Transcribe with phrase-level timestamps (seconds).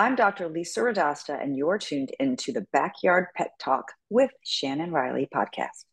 [0.00, 0.48] I'm Dr.
[0.48, 5.84] Lisa Radosta, and you're tuned into the Backyard Pet Talk with Shannon Riley podcast.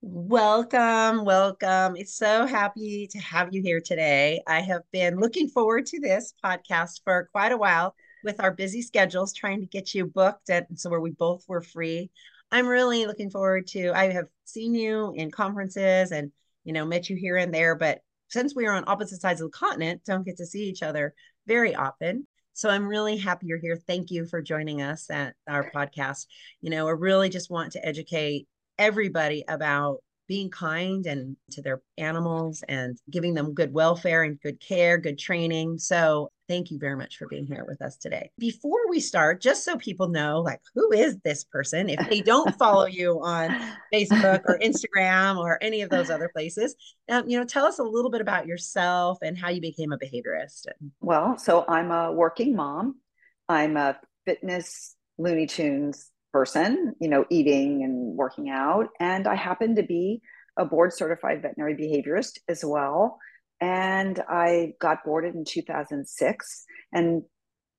[0.00, 1.96] Welcome, welcome.
[1.96, 4.40] It's so happy to have you here today.
[4.46, 7.94] I have been looking forward to this podcast for quite a while
[8.24, 11.60] with our busy schedules, trying to get you booked and so where we both were
[11.60, 12.10] free.
[12.50, 16.32] I'm really looking forward to I have seen you in conferences and
[16.64, 19.52] you know met you here and there, but since we are on opposite sides of
[19.52, 21.12] the continent, don't get to see each other
[21.46, 22.26] very often.
[22.52, 23.76] So I'm really happy you're here.
[23.76, 26.26] Thank you for joining us at our podcast.
[26.60, 28.46] You know, I really just want to educate
[28.78, 34.60] everybody about being kind and to their animals and giving them good welfare and good
[34.60, 35.76] care, good training.
[35.76, 38.30] So thank you very much for being here with us today.
[38.38, 41.88] Before we start, just so people know, like, who is this person?
[41.88, 43.50] If they don't follow you on
[43.92, 46.76] Facebook or Instagram or any of those other places,
[47.08, 49.98] um, you know, tell us a little bit about yourself and how you became a
[49.98, 50.66] behaviorist.
[51.00, 53.00] Well, so I'm a working mom.
[53.48, 58.88] I'm a fitness Looney Tunes person, you know, eating and working out.
[58.98, 60.20] And I happen to be
[60.56, 63.18] a board certified veterinary behaviorist as well.
[63.60, 66.64] And I got boarded in 2006.
[66.92, 67.22] And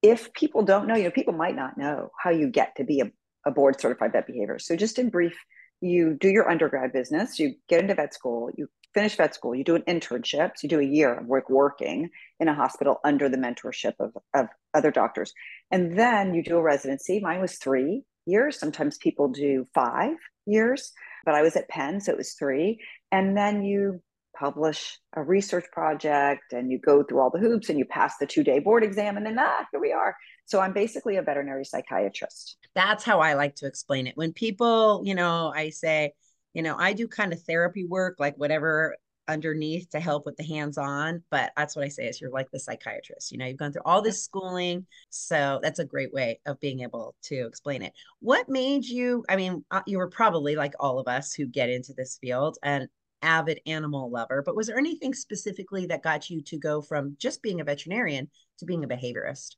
[0.02, 3.02] if people don't know, you know, people might not know how you get to be
[3.02, 3.12] a,
[3.46, 4.64] a board certified vet behaviorist.
[4.64, 5.38] So, just in brief,
[5.80, 9.64] you do your undergrad business, you get into vet school, you finish vet school, you
[9.64, 13.30] do an internship, so you do a year of work working in a hospital under
[13.30, 15.34] the mentorship of, of other doctors.
[15.72, 17.20] And then you do a residency.
[17.20, 18.60] Mine was three years.
[18.60, 20.92] Sometimes people do five years,
[21.26, 22.80] but I was at Penn, so it was three.
[23.12, 24.02] And then you
[24.38, 28.26] publish a research project and you go through all the hoops and you pass the
[28.26, 30.16] two day board exam, and then ah, here we are.
[30.46, 32.58] So I'm basically a veterinary psychiatrist.
[32.76, 34.18] That's how I like to explain it.
[34.18, 36.14] When people, you know, I say,
[36.54, 38.96] you know, I do kind of therapy work, like whatever
[39.28, 42.60] underneath to help with the hands-on but that's what i say is you're like the
[42.60, 46.60] psychiatrist you know you've gone through all this schooling so that's a great way of
[46.60, 47.94] being able to explain it.
[48.20, 51.70] What made you i mean uh, you were probably like all of us who get
[51.70, 52.88] into this field an
[53.22, 57.44] avid animal lover but was there anything specifically that got you to go from just
[57.44, 59.56] being a veterinarian to being a behaviorist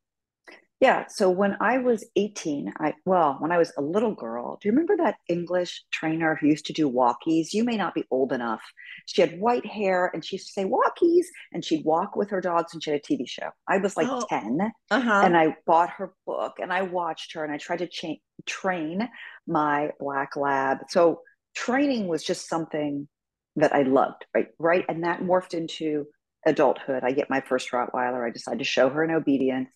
[0.83, 1.05] yeah.
[1.07, 4.73] So when I was 18, I, well, when I was a little girl, do you
[4.73, 7.53] remember that English trainer who used to do walkies?
[7.53, 8.61] You may not be old enough.
[9.05, 12.41] She had white hair and she used to say walkies and she'd walk with her
[12.41, 13.47] dogs and she had a TV show.
[13.65, 14.59] I was like oh, 10
[14.91, 15.21] uh-huh.
[15.23, 19.07] and I bought her book and I watched her and I tried to cha- train
[19.47, 20.79] my black lab.
[20.89, 21.21] So
[21.55, 23.07] training was just something
[23.55, 24.49] that I loved, right?
[24.59, 24.83] Right.
[24.89, 26.07] And that morphed into
[26.45, 27.03] adulthood.
[27.05, 28.27] I get my first Rottweiler.
[28.27, 29.71] I decide to show her in obedience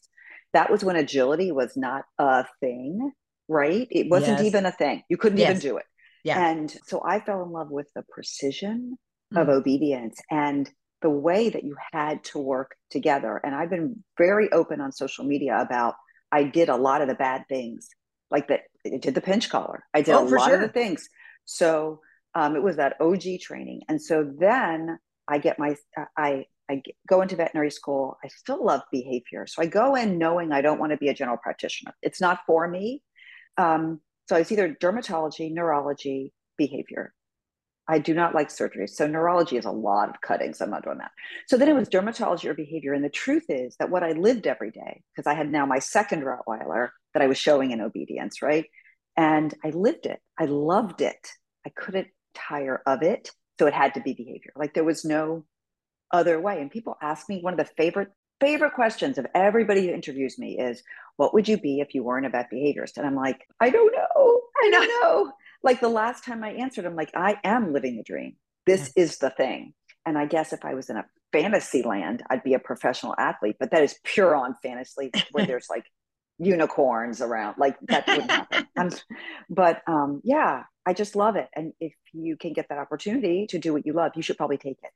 [0.54, 3.12] that was when agility was not a thing,
[3.48, 3.88] right?
[3.92, 4.48] It wasn't yes.
[4.48, 5.04] even a thing.
[5.10, 5.50] You couldn't yes.
[5.50, 5.86] even do it.
[6.24, 6.50] Yeah.
[6.50, 8.98] And so I fell in love with the precision
[9.34, 9.42] mm.
[9.42, 10.70] of obedience and
[11.02, 13.40] the way that you had to work together.
[13.44, 15.96] And I've been very open on social media about
[16.32, 17.88] I did a lot of the bad things,
[18.32, 18.62] like that.
[18.86, 19.84] I did the pinch collar.
[19.94, 20.56] I did oh, a lot sure.
[20.56, 21.08] of the things.
[21.46, 22.02] So
[22.36, 23.82] um, it was that OG training.
[23.88, 24.98] And so then
[25.28, 25.76] I get my
[26.18, 28.18] I I go into veterinary school.
[28.24, 29.48] I still love behavior.
[29.48, 31.94] So I go in knowing I don't want to be a general practitioner.
[32.02, 33.02] It's not for me.
[33.58, 37.14] Um, so it's either dermatology, neurology, behavior.
[37.88, 38.88] I do not like surgery.
[38.88, 40.60] So neurology is a lot of cuttings.
[40.60, 41.12] I'm not doing that.
[41.48, 42.94] So then it was dermatology or behavior.
[42.94, 45.80] And the truth is that what I lived every day, because I had now my
[45.80, 48.66] second Rottweiler that I was showing in obedience, right?
[49.16, 50.20] And I lived it.
[50.38, 51.30] I loved it.
[51.66, 53.32] I couldn't tire of it.
[53.58, 54.52] So it had to be behavior.
[54.58, 55.46] Like there was no
[56.12, 56.62] other way.
[56.62, 58.10] And people ask me one of the favorite
[58.40, 60.84] favorite questions of everybody who interviews me is,
[61.16, 63.94] "What would you be if you weren't a vet behaviorist?" And I'm like, "I don't
[63.94, 64.42] know.
[64.64, 68.04] I don't know." Like the last time I answered, I'm like, "I am living the
[68.04, 68.36] dream.
[68.66, 69.74] This is the thing."
[70.06, 73.58] And I guess if I was in a fantasy land, I'd be a professional athlete,
[73.60, 75.86] but that is pure on fantasy where there's like
[76.40, 77.58] unicorns around.
[77.58, 78.92] Like that wouldn't happen.
[79.50, 81.50] but um, yeah, I just love it.
[81.56, 84.58] And if you can get that opportunity to do what you love, you should probably
[84.58, 84.92] take it.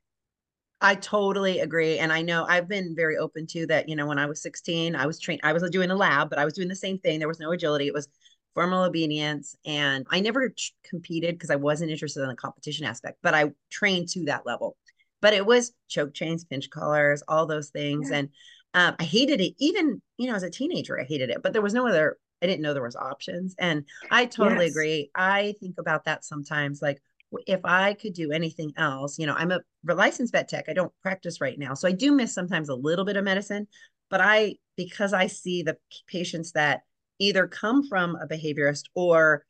[0.82, 1.98] I totally agree.
[1.98, 3.88] And I know I've been very open to that.
[3.88, 6.40] You know, when I was 16, I was trained, I was doing a lab, but
[6.40, 7.18] I was doing the same thing.
[7.18, 7.86] There was no agility.
[7.86, 8.08] It was
[8.52, 9.56] formal obedience.
[9.64, 10.52] And I never
[10.84, 14.76] competed because I wasn't interested in the competition aspect, but I trained to that level.
[15.20, 18.10] But it was choke chains, pinch collars, all those things.
[18.10, 18.16] Yeah.
[18.16, 18.28] And
[18.74, 19.54] um, I hated it.
[19.58, 22.46] Even, you know, as a teenager, I hated it, but there was no other, I
[22.46, 23.54] didn't know there was options.
[23.56, 24.72] And I totally yes.
[24.72, 25.10] agree.
[25.14, 27.00] I think about that sometimes like,
[27.46, 30.66] if I could do anything else, you know, I'm a licensed vet tech.
[30.68, 31.74] I don't practice right now.
[31.74, 33.66] So I do miss sometimes a little bit of medicine,
[34.10, 35.76] but I, because I see the
[36.06, 36.82] patients that
[37.18, 39.44] either come from a behaviorist or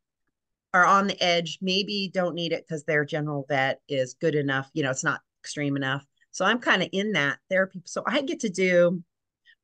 [0.75, 4.71] are on the edge, maybe don't need it because their general vet is good enough,
[4.75, 6.05] you know, it's not extreme enough.
[6.31, 7.83] So I'm kind of in that therapy.
[7.85, 9.03] So I get to do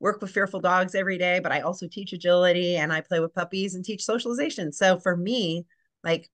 [0.01, 3.35] work with fearful dogs every day, but I also teach agility and I play with
[3.35, 4.73] puppies and teach socialization.
[4.73, 5.67] So for me,
[6.05, 6.31] like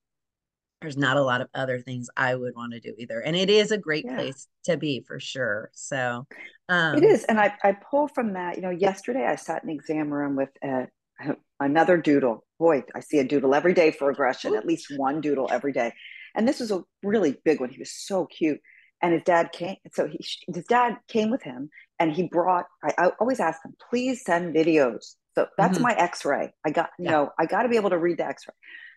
[0.81, 3.21] there's not a lot of other things I would want to do either.
[3.21, 4.17] And it is a great yeah.
[4.17, 5.71] place to be for sure.
[5.73, 6.27] So
[6.69, 7.25] um, it is.
[7.25, 10.51] And I, I pull from that, you know, yesterday I sat in exam room with
[10.63, 10.89] a,
[11.61, 12.45] another doodle.
[12.59, 15.93] Boy, I see a doodle every day for aggression, at least one doodle every day.
[16.35, 17.71] And this was a really big one.
[17.71, 18.61] He was so cute.
[19.03, 19.77] And his dad came.
[19.93, 20.19] So he,
[20.53, 21.69] his dad came with him
[21.99, 25.15] and he brought, I, I always ask him, please send videos.
[25.35, 25.83] So that's mm-hmm.
[25.83, 26.53] my x-ray.
[26.65, 27.11] I got, you yeah.
[27.11, 28.55] know, I got to be able to read the x-ray.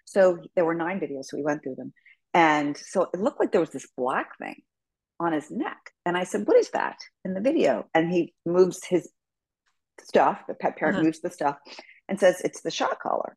[0.07, 1.25] So there were nine videos.
[1.25, 1.93] So we went through them.
[2.33, 4.61] And so it looked like there was this black thing
[5.19, 5.91] on his neck.
[6.05, 7.85] And I said, What is that in the video?
[7.93, 9.09] And he moves his
[10.01, 11.05] stuff, the pet parent uh-huh.
[11.05, 11.57] moves the stuff
[12.07, 13.35] and says, It's the shock collar.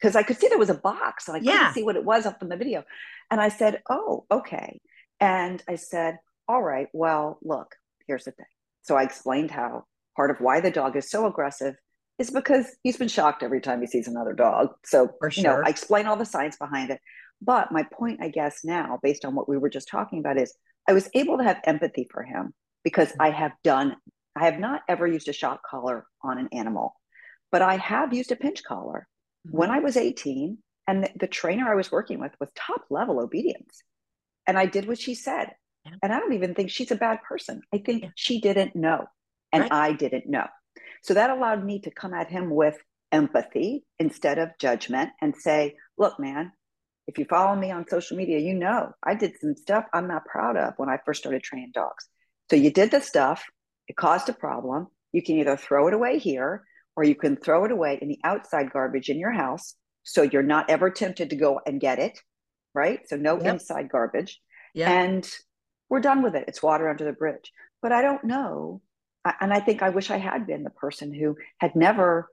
[0.00, 1.72] Because I could see there was a box and I couldn't yeah.
[1.72, 2.84] see what it was up in the video.
[3.30, 4.80] And I said, Oh, okay.
[5.20, 6.18] And I said,
[6.48, 7.74] All right, well, look,
[8.06, 8.46] here's the thing.
[8.82, 9.84] So I explained how
[10.16, 11.74] part of why the dog is so aggressive
[12.18, 14.70] is because he's been shocked every time he sees another dog.
[14.84, 17.00] So, For you know, I explain all the science behind it.
[17.40, 20.54] But my point, I guess, now, based on what we were just talking about, is
[20.88, 22.54] I was able to have empathy for him
[22.84, 23.96] because I have done,
[24.36, 26.94] I have not ever used a shock collar on an animal,
[27.50, 29.08] but I have used a pinch collar
[29.46, 29.56] mm-hmm.
[29.56, 30.58] when I was 18.
[30.88, 33.82] And the, the, trainer I was working with was top level obedience.
[34.48, 35.52] And I did what she said.
[35.84, 35.92] Yeah.
[36.02, 37.62] And I don't even think she's a bad person.
[37.72, 38.08] I think yeah.
[38.16, 39.06] she didn't know.
[39.52, 39.72] And right.
[39.72, 40.46] I didn't know.
[41.02, 42.76] So that allowed me to come at him with
[43.10, 46.52] empathy instead of judgment and say, look, man,
[47.06, 50.24] if you follow me on social media, you know I did some stuff I'm not
[50.24, 52.06] proud of when I first started training dogs.
[52.50, 53.44] So you did the stuff,
[53.88, 54.88] it caused a problem.
[55.12, 56.64] You can either throw it away here
[56.96, 59.74] or you can throw it away in the outside garbage in your house.
[60.04, 62.18] So you're not ever tempted to go and get it,
[62.74, 63.00] right?
[63.08, 63.54] So no yep.
[63.54, 64.40] inside garbage.
[64.74, 64.88] Yep.
[64.88, 65.30] And
[65.88, 66.44] we're done with it.
[66.48, 67.52] It's water under the bridge.
[67.82, 68.80] But I don't know.
[69.40, 72.28] And I think I wish I had been the person who had never,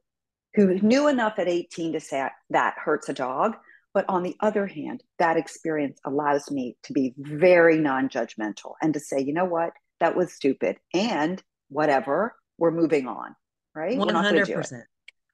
[0.56, 3.56] who knew enough at 18 to say that hurts a dog
[3.94, 8.94] but on the other hand, that experience allows me to be very non judgmental and
[8.94, 13.36] to say, you know what, that was stupid and whatever, we're moving on.
[13.76, 13.98] Right.
[13.98, 14.84] 100%.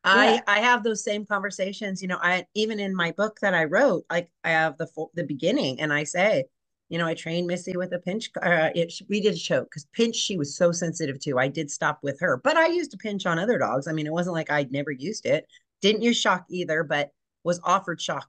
[0.03, 0.41] I, yeah.
[0.47, 2.01] I have those same conversations.
[2.01, 5.23] You know, I even in my book that I wrote, like I have the the
[5.23, 6.45] beginning, and I say,
[6.89, 8.29] you know, I trained Missy with a pinch.
[8.41, 11.39] Uh, it, we did a choke because pinch she was so sensitive to.
[11.39, 13.87] I did stop with her, but I used a pinch on other dogs.
[13.87, 15.47] I mean, it wasn't like I'd never used it.
[15.81, 17.11] Didn't use shock either, but
[17.43, 18.27] was offered shock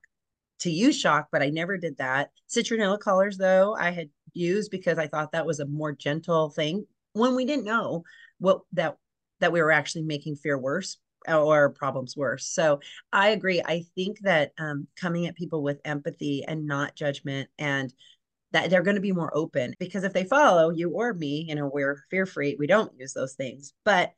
[0.61, 2.31] to use shock, but I never did that.
[2.49, 6.87] Citronella collars, though, I had used because I thought that was a more gentle thing
[7.13, 8.05] when we didn't know
[8.39, 8.97] what that
[9.41, 10.99] that we were actually making fear worse
[11.29, 12.47] or problems worse.
[12.47, 12.81] So
[13.13, 13.61] I agree.
[13.65, 17.93] I think that um, coming at people with empathy and not judgment and
[18.57, 21.55] that they're going to be more open because if they follow you or me, you
[21.55, 22.57] know, we're fear free.
[22.59, 23.75] We don't use those things.
[23.85, 24.13] But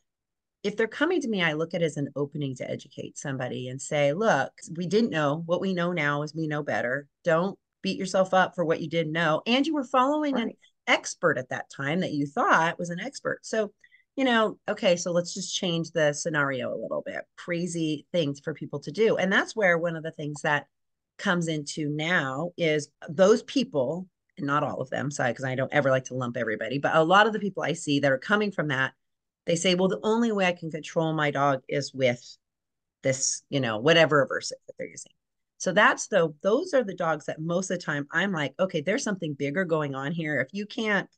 [0.63, 3.67] if they're coming to me, I look at it as an opening to educate somebody
[3.67, 5.43] and say, look, we didn't know.
[5.47, 7.09] What we know now is we know better.
[7.25, 9.43] Don't beat yourself up for what you didn't know.
[9.45, 10.45] And you were following right.
[10.45, 10.53] an
[10.87, 13.41] expert at that time that you thought was an expert.
[13.43, 13.73] So,
[14.15, 17.25] you know, okay, so let's just change the scenario a little bit.
[17.37, 19.17] Crazy things for people to do.
[19.17, 20.67] And that's where one of the things that
[21.19, 24.07] comes into now is those people,
[24.41, 27.03] not all of them, sorry, because I don't ever like to lump everybody, but a
[27.03, 28.93] lot of the people I see that are coming from that
[29.49, 32.23] they say, well, the only way I can control my dog is with
[33.03, 35.13] this, you know, whatever aversive that they're using.
[35.57, 38.83] So that's the those are the dogs that most of the time I'm like, okay,
[38.83, 40.41] there's something bigger going on here.
[40.41, 41.09] If you can't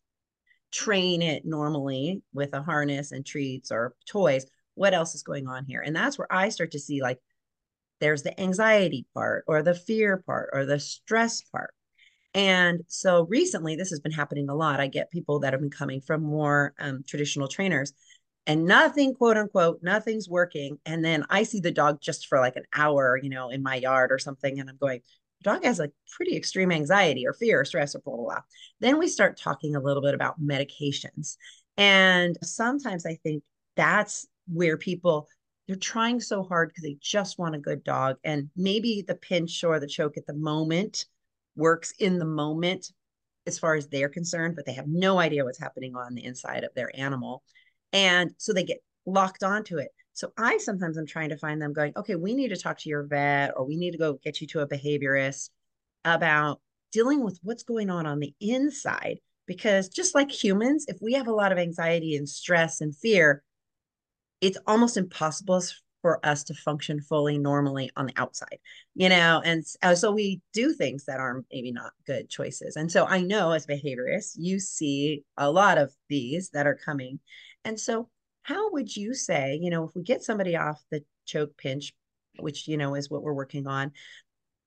[0.71, 5.65] train it normally with a harness and treats or toys, what else is going on
[5.65, 5.83] here?
[5.85, 7.19] And that's where I start to see like
[7.99, 11.75] there's the anxiety part or the fear part or the stress part.
[12.35, 14.81] And so recently, this has been happening a lot.
[14.81, 17.93] I get people that have been coming from more um, traditional trainers
[18.47, 20.79] and nothing, quote unquote, nothing's working.
[20.87, 23.77] And then I see the dog just for like an hour, you know, in my
[23.77, 24.59] yard or something.
[24.59, 25.01] And I'm going,
[25.43, 28.41] the dog has like pretty extreme anxiety or fear or stress or blah, blah, blah.
[28.81, 31.37] Then we start talking a little bit about medications.
[31.77, 33.43] And sometimes I think
[33.77, 35.29] that's where people,
[35.67, 38.17] they're trying so hard because they just want a good dog.
[38.25, 41.07] And maybe the pinch or the choke at the moment
[41.57, 42.91] works in the moment
[43.47, 46.65] as far as they're concerned, but they have no idea what's happening on the inside
[46.65, 47.43] of their animal.
[47.93, 49.89] And so they get locked onto it.
[50.13, 52.89] So I sometimes I'm trying to find them going, okay, we need to talk to
[52.89, 55.51] your vet or we need to go get you to a behaviorist
[56.05, 56.61] about
[56.93, 59.19] dealing with what's going on on the inside.
[59.47, 63.43] Because just like humans, if we have a lot of anxiety and stress and fear,
[64.41, 65.63] it's almost impossible
[66.03, 68.59] for us to function fully normally on the outside,
[68.95, 69.43] you know?
[69.45, 72.77] And uh, so we do things that are maybe not good choices.
[72.77, 77.21] And so I know as behaviorists, you see a lot of these that are coming
[77.65, 78.09] and so
[78.43, 81.93] how would you say, you know, if we get somebody off the choke pinch,
[82.39, 83.93] which, you know, is what we're working on,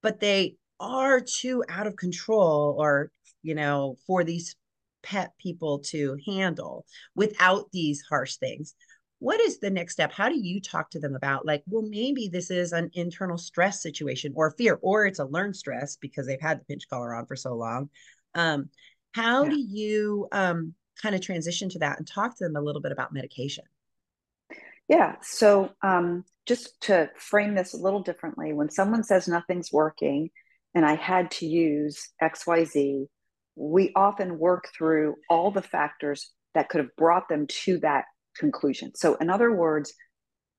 [0.01, 3.11] but they are too out of control or,
[3.41, 4.55] you know, for these
[5.01, 6.85] pet people to handle
[7.15, 8.75] without these harsh things
[9.23, 10.11] what is the next step?
[10.11, 13.81] How do you talk to them about like well maybe this is an internal stress
[13.81, 17.25] situation or fear or it's a learned stress because they've had the pinch collar on
[17.25, 17.89] for so long.
[18.35, 18.69] Um,
[19.13, 19.49] how yeah.
[19.51, 22.91] do you um, kind of transition to that and talk to them a little bit
[22.91, 23.63] about medication?
[24.89, 30.31] Yeah so um, just to frame this a little differently when someone says nothing's working
[30.75, 33.07] and i had to use xyz
[33.55, 38.03] we often work through all the factors that could have brought them to that
[38.37, 38.93] conclusion.
[38.95, 39.93] So, in other words,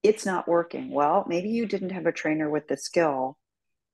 [0.03, 0.91] it's not working.
[0.91, 3.39] Well, maybe you didn't have a trainer with the skill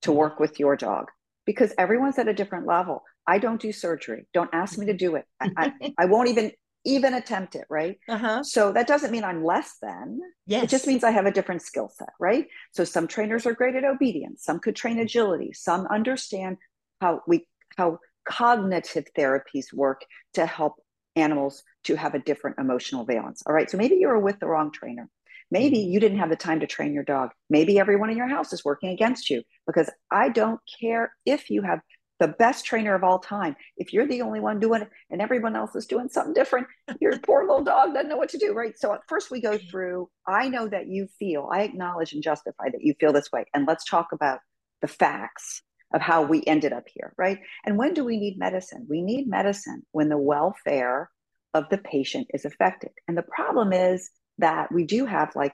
[0.03, 1.07] to work with your dog
[1.47, 3.03] because everyone's at a different level.
[3.27, 4.27] I don't do surgery.
[4.35, 5.25] Don't ask me to do it.
[5.41, 6.53] I, I, I won't even
[6.85, 7.99] even attempt it, right?
[8.09, 8.43] Uh-huh.
[8.43, 10.21] So that doesn't mean I'm less than.
[10.47, 10.65] Yes.
[10.65, 12.47] It just means I have a different skill set, right?
[12.73, 16.57] So some trainers are great at obedience, some could train agility, some understand
[17.01, 17.47] how we
[17.77, 20.03] how cognitive therapies work
[20.35, 20.75] to help
[21.17, 23.43] animals to have a different emotional valence.
[23.47, 23.71] All right.
[23.71, 25.09] So maybe you were with the wrong trainer.
[25.51, 25.91] Maybe mm-hmm.
[25.91, 27.31] you didn't have the time to train your dog.
[27.49, 31.63] Maybe everyone in your house is working against you because I don't care if you
[31.63, 31.81] have
[32.21, 33.57] the best trainer of all time.
[33.79, 36.67] If you're the only one doing it and everyone else is doing something different,
[37.01, 38.79] your poor little dog doesn't know what to do, right?
[38.79, 42.69] So at first we go through, I know that you feel, I acknowledge and justify
[42.71, 43.47] that you feel this way.
[43.55, 44.41] And let's talk about
[44.83, 45.63] the facts
[45.93, 47.39] of how we ended up here, right?
[47.65, 48.87] And when do we need medicine?
[48.89, 51.11] We need medicine when the welfare
[51.55, 52.91] of the patient is affected.
[53.09, 55.53] And the problem is that we do have like,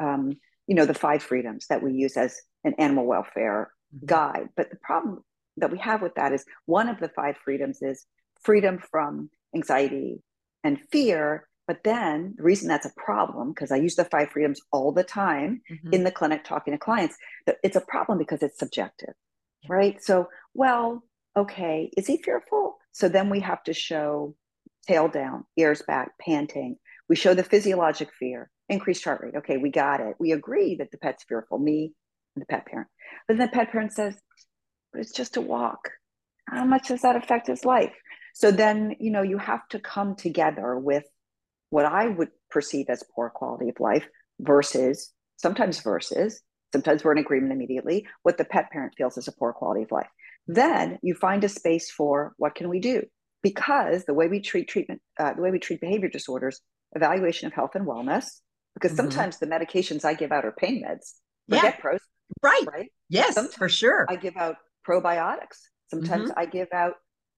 [0.00, 0.32] um,
[0.66, 4.06] you know, the five freedoms that we use as an animal welfare mm-hmm.
[4.06, 4.48] guide.
[4.56, 5.22] But the problem
[5.58, 8.06] that we have with that is one of the five freedoms is
[8.42, 10.22] freedom from anxiety
[10.62, 11.46] and fear.
[11.66, 15.04] But then the reason that's a problem, because I use the five freedoms all the
[15.04, 15.92] time mm-hmm.
[15.92, 19.14] in the clinic talking to clients, that it's a problem because it's subjective
[19.68, 20.02] right?
[20.02, 21.02] So, well,
[21.36, 22.78] okay, is he fearful?
[22.92, 24.34] So then we have to show
[24.86, 26.76] tail down, ears back, panting.
[27.08, 29.36] We show the physiologic fear, increased heart rate.
[29.36, 30.16] Okay, we got it.
[30.18, 31.92] We agree that the pet's fearful, me
[32.34, 32.88] and the pet parent.
[33.26, 34.14] But then the pet parent says,
[34.92, 35.90] but it's just a walk.
[36.48, 37.94] How much does that affect his life?
[38.34, 41.04] So then, you know, you have to come together with
[41.70, 44.06] what I would perceive as poor quality of life
[44.40, 46.40] versus sometimes versus
[46.74, 48.04] Sometimes we're in agreement immediately.
[48.24, 50.08] What the pet parent feels is a poor quality of life.
[50.48, 53.04] Then you find a space for what can we do?
[53.44, 56.60] Because the way we treat treatment, uh, the way we treat behavior disorders,
[56.96, 58.26] evaluation of health and wellness.
[58.74, 59.08] Because mm-hmm.
[59.08, 61.12] sometimes the medications I give out are pain meds.
[61.48, 61.80] Forget yeah.
[61.80, 62.00] pros.
[62.42, 62.64] Right.
[62.66, 62.90] Right.
[63.08, 64.06] Yes, sometimes for sure.
[64.08, 65.60] I give out probiotics.
[65.90, 66.40] Sometimes mm-hmm.
[66.40, 66.94] I give out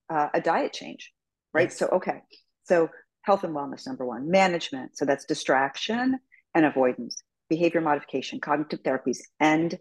[0.09, 1.13] uh, a diet change.
[1.53, 1.69] Right.
[1.69, 1.79] Yes.
[1.79, 2.23] So okay.
[2.65, 2.89] So
[3.21, 4.31] health and wellness number one.
[4.31, 4.97] Management.
[4.97, 6.21] So that's distraction
[6.55, 9.79] and avoidance behavior modification, cognitive therapies, and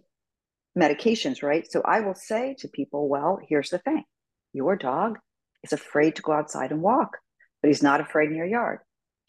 [0.77, 1.69] medications, right?
[1.69, 4.03] So I will say to people, well, here's the thing
[4.53, 5.17] your dog
[5.63, 7.17] is afraid to go outside and walk,
[7.61, 8.79] but he's not afraid in your yard.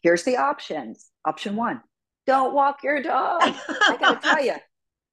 [0.01, 1.09] Here's the options.
[1.25, 1.81] Option one
[2.27, 3.41] don't walk your dog.
[3.41, 4.55] I gotta tell you,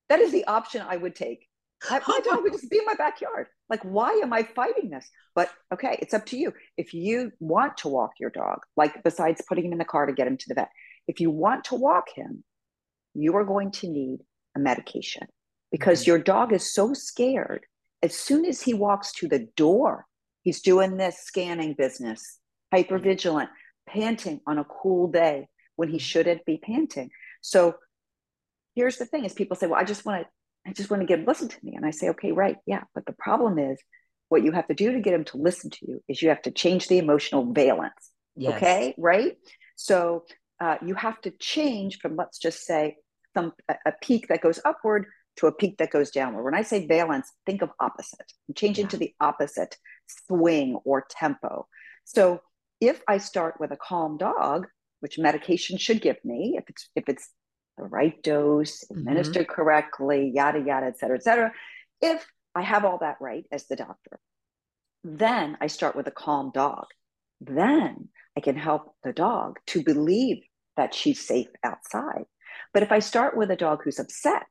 [0.08, 1.46] that is the option I would take.
[1.88, 3.46] I, my dog would just be in my backyard.
[3.68, 5.08] Like, why am I fighting this?
[5.34, 6.52] But okay, it's up to you.
[6.76, 10.12] If you want to walk your dog, like besides putting him in the car to
[10.12, 10.70] get him to the vet,
[11.06, 12.42] if you want to walk him,
[13.14, 14.20] you are going to need
[14.56, 15.26] a medication
[15.70, 16.10] because mm-hmm.
[16.10, 17.64] your dog is so scared.
[18.02, 20.06] As soon as he walks to the door,
[20.42, 22.38] he's doing this scanning business,
[22.72, 23.50] hyper vigilant,
[23.88, 27.10] panting on a cool day when he shouldn't be panting.
[27.40, 27.76] So
[28.74, 30.28] here's the thing is people say, well, I just want to,
[30.68, 31.74] I just want to get him listen to me.
[31.76, 32.56] And I say, okay, right.
[32.66, 32.82] Yeah.
[32.94, 33.78] But the problem is
[34.28, 36.42] what you have to do to get him to listen to you is you have
[36.42, 38.10] to change the emotional valence.
[38.36, 38.56] Yes.
[38.56, 38.94] Okay.
[38.98, 39.36] Right.
[39.76, 40.24] So
[40.60, 42.96] uh, you have to change from, let's just say,
[43.34, 43.52] some
[43.84, 46.44] a peak that goes upward to a peak that goes downward.
[46.44, 48.32] When I say valence, think of opposite.
[48.54, 48.84] Change yeah.
[48.84, 49.76] into the opposite
[50.26, 51.66] swing or tempo.
[52.04, 52.40] So
[52.80, 54.66] if I start with a calm dog,
[55.00, 57.28] which medication should give me, if it's if it's
[57.76, 59.00] the right dose, mm-hmm.
[59.00, 59.54] administered mm-hmm.
[59.54, 61.52] correctly, yada yada, et cetera, et cetera.
[62.00, 64.20] If I have all that right as the doctor,
[65.02, 66.86] then I start with a calm dog.
[67.40, 70.38] Then I can help the dog to believe
[70.76, 72.26] that she's safe outside.
[72.72, 74.46] But if I start with a dog who's upset,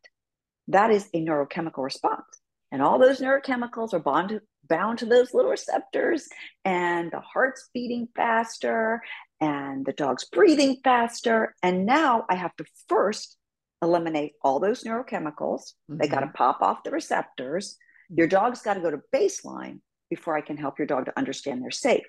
[0.68, 2.26] that is a neurochemical response.
[2.72, 6.28] And all those neurochemicals are bound to, bound to those little receptors,
[6.66, 9.02] and the heart's beating faster,
[9.40, 11.54] and the dog's breathing faster.
[11.62, 13.38] And now I have to first
[13.82, 15.74] eliminate all those neurochemicals.
[15.92, 15.98] Mm-hmm.
[15.98, 17.78] They got to pop off the receptors.
[18.10, 19.80] Your dog's got to go to baseline
[20.10, 22.06] before I can help your dog to understand they're safe.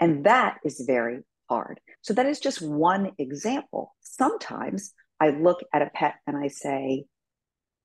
[0.00, 1.80] And that is very hard.
[2.02, 3.94] So that is just one example.
[4.00, 7.04] Sometimes I look at a pet and I say,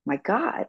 [0.06, 0.68] my God,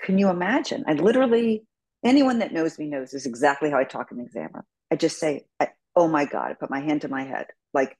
[0.00, 0.84] can you imagine?
[0.86, 1.64] I literally,
[2.04, 4.64] anyone that knows me knows is exactly how I talk in the examiner.
[4.90, 7.46] I just say, I, oh my God, I put my hand to my head.
[7.72, 7.96] Like,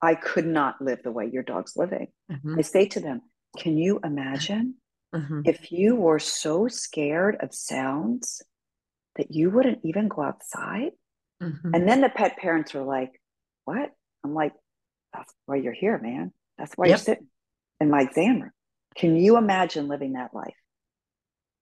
[0.00, 2.08] I could not live the way your dog's living.
[2.30, 2.58] Mm-hmm.
[2.58, 3.22] I say to them,
[3.58, 4.74] can you imagine
[5.14, 5.42] mm-hmm.
[5.44, 8.42] if you were so scared of sounds
[9.16, 10.92] that you wouldn't even go outside?
[11.42, 11.74] Mm-hmm.
[11.74, 13.20] And then the pet parents are like,
[13.64, 13.90] what?
[14.24, 14.52] I'm like,
[15.12, 16.32] that's why you're here, man.
[16.58, 16.90] That's why yep.
[16.90, 17.26] you're sitting
[17.80, 18.52] in my exam room.
[18.96, 20.54] Can you imagine living that life?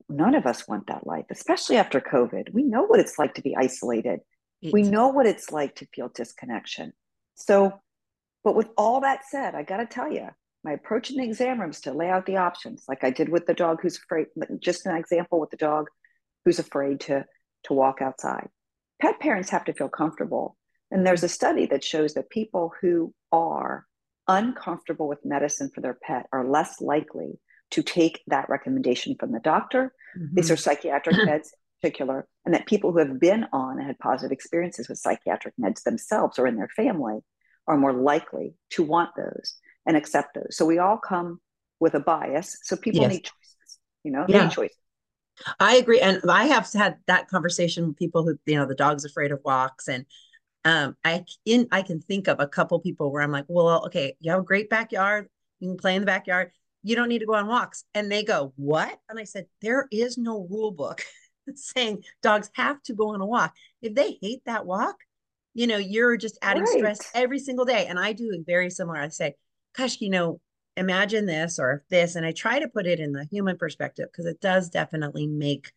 [0.08, 2.52] None of us want that life, especially after COVID.
[2.52, 4.20] We know what it's like to be isolated.
[4.60, 6.92] It's- we know what it's like to feel disconnection.
[7.34, 7.80] So,
[8.44, 10.28] but with all that said, I got to tell you,
[10.64, 13.46] my approach in the exam rooms to lay out the options, like I did with
[13.46, 14.28] the dog who's afraid.
[14.60, 15.88] Just an example with the dog
[16.44, 17.24] who's afraid to
[17.64, 18.48] to walk outside.
[19.00, 20.56] Pet parents have to feel comfortable,
[20.90, 23.86] and there's a study that shows that people who are
[24.28, 27.38] uncomfortable with medicine for their pet are less likely
[27.72, 29.92] to take that recommendation from the doctor.
[30.16, 30.34] Mm-hmm.
[30.36, 33.98] These are psychiatric meds in particular, and that people who have been on and had
[33.98, 37.20] positive experiences with psychiatric meds themselves or in their family
[37.66, 39.54] are more likely to want those
[39.86, 40.56] and accept those.
[40.56, 41.40] So we all come
[41.80, 42.58] with a bias.
[42.62, 43.10] So people yes.
[43.10, 44.44] need choices, you know, yeah.
[44.44, 44.76] need choices.
[45.58, 46.00] I agree.
[46.00, 49.40] And I have had that conversation with people who, you know, the dog's afraid of
[49.44, 50.04] walks and
[50.64, 54.16] um, I in I can think of a couple people where I'm like, well, okay,
[54.20, 55.28] you have a great backyard,
[55.60, 56.52] you can play in the backyard,
[56.82, 57.84] you don't need to go on walks.
[57.94, 58.98] And they go, what?
[59.08, 61.02] And I said, there is no rule book
[61.54, 63.54] saying dogs have to go on a walk.
[63.80, 64.96] If they hate that walk,
[65.54, 66.78] you know, you're just adding right.
[66.78, 67.86] stress every single day.
[67.86, 68.98] And I do very similar.
[68.98, 69.34] I say,
[69.76, 70.40] gosh, you know,
[70.76, 72.16] imagine this or this.
[72.16, 75.72] And I try to put it in the human perspective because it does definitely make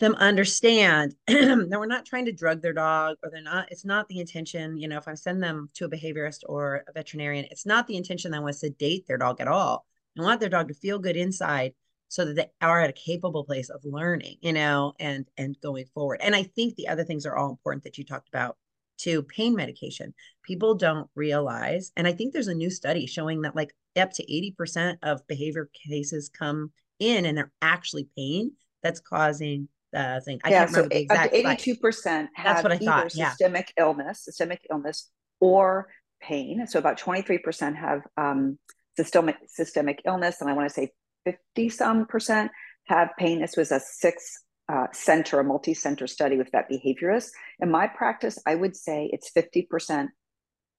[0.00, 4.08] them understand that we're not trying to drug their dog or they're not it's not
[4.08, 7.66] the intention you know if i send them to a behaviorist or a veterinarian it's
[7.66, 9.86] not the intention that i want to sedate their dog at all.
[10.18, 11.74] I want their dog to feel good inside
[12.08, 15.86] so that they are at a capable place of learning you know and and going
[15.86, 16.20] forward.
[16.22, 18.56] And i think the other things are all important that you talked about
[18.96, 20.14] too pain medication.
[20.42, 24.26] People don't realize and i think there's a new study showing that like up to
[24.26, 28.52] 80% of behavior cases come in and they're actually pain
[28.82, 30.40] that's causing uh, thing.
[30.44, 33.30] I yeah, so eighty-two percent have either thought, yeah.
[33.30, 35.88] systemic illness, systemic illness, or
[36.20, 36.66] pain.
[36.66, 38.58] So about twenty-three percent have um,
[38.96, 40.90] systemic systemic illness, and I want to say
[41.24, 42.50] fifty some percent
[42.88, 43.40] have pain.
[43.40, 47.30] This was a six uh, center, a multi-center study with vet behaviorists.
[47.60, 50.10] In my practice, I would say it's fifty percent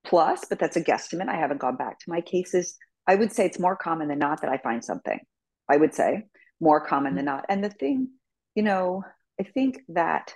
[0.05, 1.29] plus, but that's a guesstimate.
[1.29, 2.75] I haven't gone back to my cases.
[3.07, 5.19] I would say it's more common than not that I find something.
[5.69, 6.25] I would say
[6.59, 7.17] more common mm-hmm.
[7.17, 7.45] than not.
[7.49, 8.09] And the thing
[8.55, 9.03] you know,
[9.39, 10.33] I think that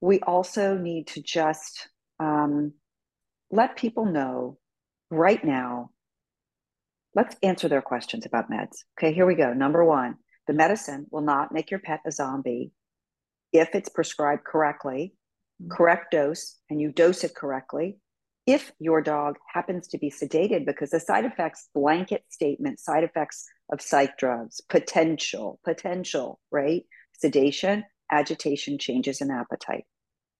[0.00, 1.88] we also need to just
[2.20, 2.72] um,
[3.50, 4.58] let people know
[5.10, 5.90] right now.
[7.14, 8.78] Let's answer their questions about meds.
[8.98, 9.52] Okay, here we go.
[9.52, 12.70] Number one the medicine will not make your pet a zombie
[13.52, 15.14] if it's prescribed correctly,
[15.62, 15.72] mm-hmm.
[15.72, 17.98] correct dose, and you dose it correctly.
[18.46, 23.46] If your dog happens to be sedated, because the side effects blanket statement, side effects
[23.72, 26.82] of psych drugs, potential, potential, right?
[27.24, 29.84] Sedation, agitation, changes in appetite.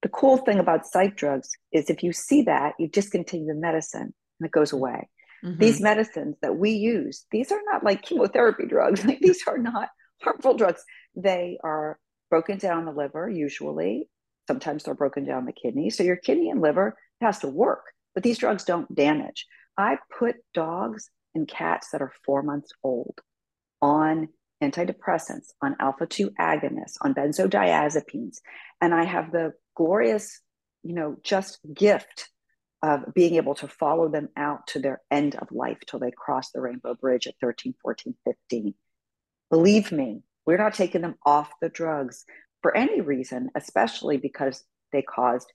[0.02, 4.12] The cool thing about psych drugs is if you see that, you discontinue the medicine
[4.38, 5.08] and it goes away.
[5.42, 5.58] Mm-hmm.
[5.58, 9.02] These medicines that we use, these are not like chemotherapy drugs.
[9.06, 9.88] Like these are not
[10.22, 10.84] harmful drugs.
[11.16, 14.10] They are broken down the liver, usually.
[14.46, 15.88] Sometimes they're broken down the kidney.
[15.88, 19.46] So your kidney and liver has to work, but these drugs don't damage.
[19.78, 23.18] I put dogs and cats that are four months old
[23.80, 24.28] on
[24.70, 28.38] antidepressants, on alpha 2 agonists, on benzodiazepines.
[28.80, 30.40] And I have the glorious,
[30.82, 32.28] you know, just gift
[32.82, 36.50] of being able to follow them out to their end of life till they cross
[36.50, 38.74] the rainbow bridge at 13, 14, 15.
[39.50, 42.24] Believe me, we're not taking them off the drugs
[42.60, 45.50] for any reason, especially because they caused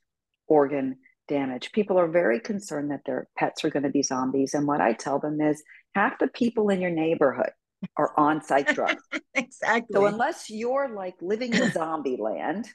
[0.47, 1.71] organ damage.
[1.71, 4.55] People are very concerned that their pets are going to be zombies.
[4.55, 7.51] And what I tell them is half the people in your neighborhood
[7.97, 9.03] are on site drugs.
[9.33, 9.93] exactly.
[9.93, 12.67] So unless you're like living in zombie land,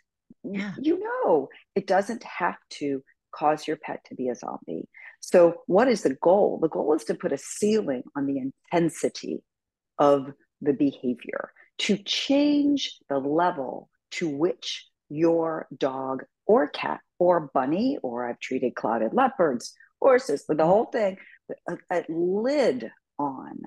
[0.42, 0.74] yeah.
[0.80, 3.02] you know it doesn't have to
[3.34, 4.88] cause your pet to be a zombie.
[5.20, 6.58] So what is the goal?
[6.60, 9.42] The goal is to put a ceiling on the intensity
[9.98, 17.98] of the behavior, to change the level to which your dog or cat or bunny,
[18.02, 21.16] or I've treated clouded leopards, horses, the whole thing,
[21.68, 23.58] a, a lid on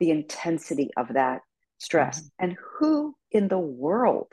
[0.00, 1.42] the intensity of that
[1.78, 2.20] stress.
[2.20, 2.44] Mm-hmm.
[2.44, 4.32] And who in the world,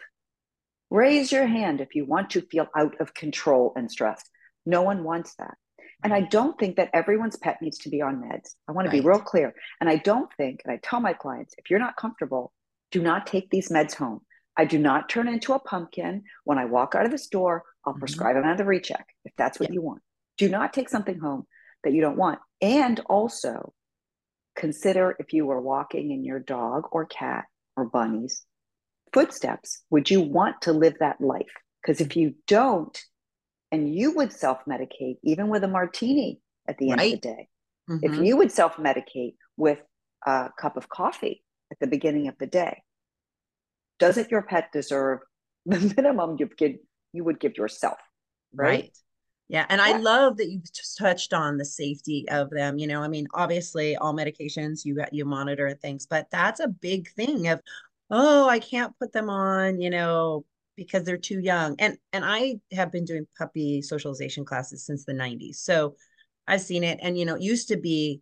[0.89, 4.29] raise your hand if you want to feel out of control and stressed.
[4.65, 5.55] No one wants that.
[6.03, 8.55] And I don't think that everyone's pet needs to be on meds.
[8.67, 9.01] I want to Right.
[9.03, 9.53] be real clear.
[9.79, 12.51] And I don't think, and I tell my clients, if you're not comfortable,
[12.91, 14.21] do not take these meds home.
[14.57, 16.23] I do not turn into a pumpkin.
[16.43, 17.99] When I walk out of the store, I'll Mhm.
[17.99, 19.75] prescribe another recheck if that's what Yeah.
[19.75, 20.01] you want.
[20.37, 21.47] Do not take something home
[21.83, 22.39] that you don't want.
[22.61, 23.73] And also
[24.55, 28.45] consider if you were walking in your dog or cat or bunny's
[29.13, 31.51] footsteps, would you want to live that life?
[31.81, 32.99] Because if you don't,
[33.71, 37.49] and you would self medicate even with a martini at the end of the day,
[38.01, 38.25] if Mhm.
[38.25, 39.79] you would self medicate with
[40.25, 42.83] a cup of coffee at the beginning of the day,
[43.99, 45.19] doesn't your pet deserve
[45.65, 46.77] the minimum you give
[47.13, 47.99] you would give yourself?
[48.53, 48.83] Right?
[48.83, 48.97] Right.
[49.51, 49.65] Yeah.
[49.67, 52.77] And I love that you just touched on the safety of them.
[52.77, 56.69] You know, I mean, obviously all medications you got you monitor things, but that's a
[56.69, 57.59] big thing of,
[58.09, 60.45] oh, I can't put them on, you know,
[60.77, 61.75] because they're too young.
[61.79, 65.57] And and I have been doing puppy socialization classes since the 90s.
[65.57, 65.95] So
[66.47, 66.99] I've seen it.
[67.01, 68.21] And you know, it used to be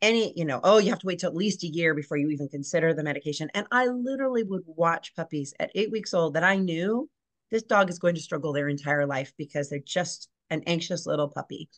[0.00, 2.30] any, you know, oh, you have to wait till at least a year before you
[2.30, 3.50] even consider the medication.
[3.52, 7.10] And I literally would watch puppies at eight weeks old that I knew
[7.52, 11.28] this dog is going to struggle their entire life because they're just an anxious little
[11.28, 11.68] puppy.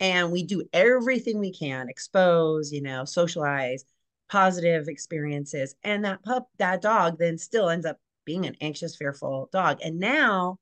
[0.00, 3.84] And we do everything we can, expose, you know, socialize,
[4.30, 5.74] positive experiences.
[5.84, 9.78] And that pup, that dog then still ends up being an anxious, fearful dog.
[9.84, 10.58] And now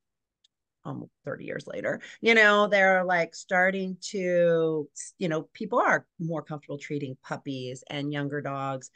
[0.84, 6.42] almost 30 years later, you know, they're like starting to, you know, people are more
[6.42, 8.90] comfortable treating puppies and younger dogs.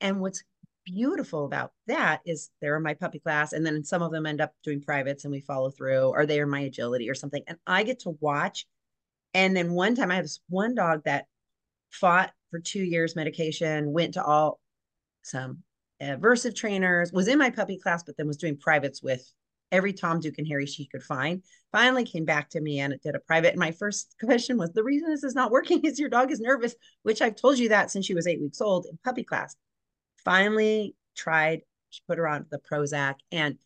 [0.00, 0.42] And what's
[0.84, 4.40] beautiful about that is they're in my puppy class, and then some of them end
[4.40, 7.42] up doing privates and we follow through, or they are my agility or something.
[7.46, 8.66] And I get to watch.
[9.34, 11.26] And then one time I have this one dog that
[11.90, 14.60] fought for two years medication, went to all
[15.22, 15.62] some
[16.02, 19.24] aversive trainers, was in my puppy class, but then was doing privates with
[19.72, 21.42] every Tom, Duke, and Harry she could find.
[21.72, 23.50] Finally came back to me and it did a private.
[23.50, 26.40] And my first question was, the reason this is not working is your dog is
[26.40, 29.54] nervous, which I've told you that since she was eight weeks old in puppy class.
[30.24, 33.56] Finally tried, she put her on the Prozac and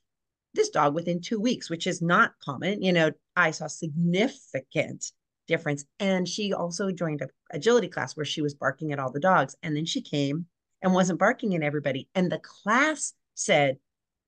[0.55, 5.13] this dog within two weeks, which is not common, you know, I saw significant
[5.47, 5.85] difference.
[5.99, 9.57] And she also joined a agility class where she was barking at all the dogs.
[9.63, 10.47] And then she came
[10.83, 12.09] and wasn't barking at everybody.
[12.15, 13.79] And the class said,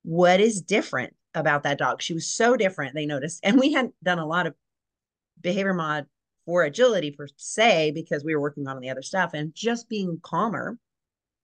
[0.02, 2.02] What is different about that dog?
[2.02, 3.40] She was so different, they noticed.
[3.42, 4.54] And we hadn't done a lot of
[5.40, 6.06] behavior mod
[6.44, 10.20] for agility per se, because we were working on the other stuff and just being
[10.22, 10.78] calmer.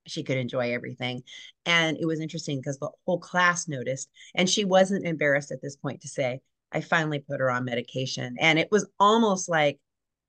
[0.07, 1.23] She could enjoy everything.
[1.67, 5.77] And it was interesting because the whole class noticed, and she wasn't embarrassed at this
[5.77, 6.41] point to say,
[6.73, 8.37] I finally put her on medication.
[8.41, 9.79] And it was almost like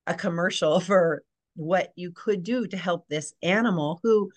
[0.07, 1.23] a commercial for
[1.55, 4.31] what you could do to help this animal who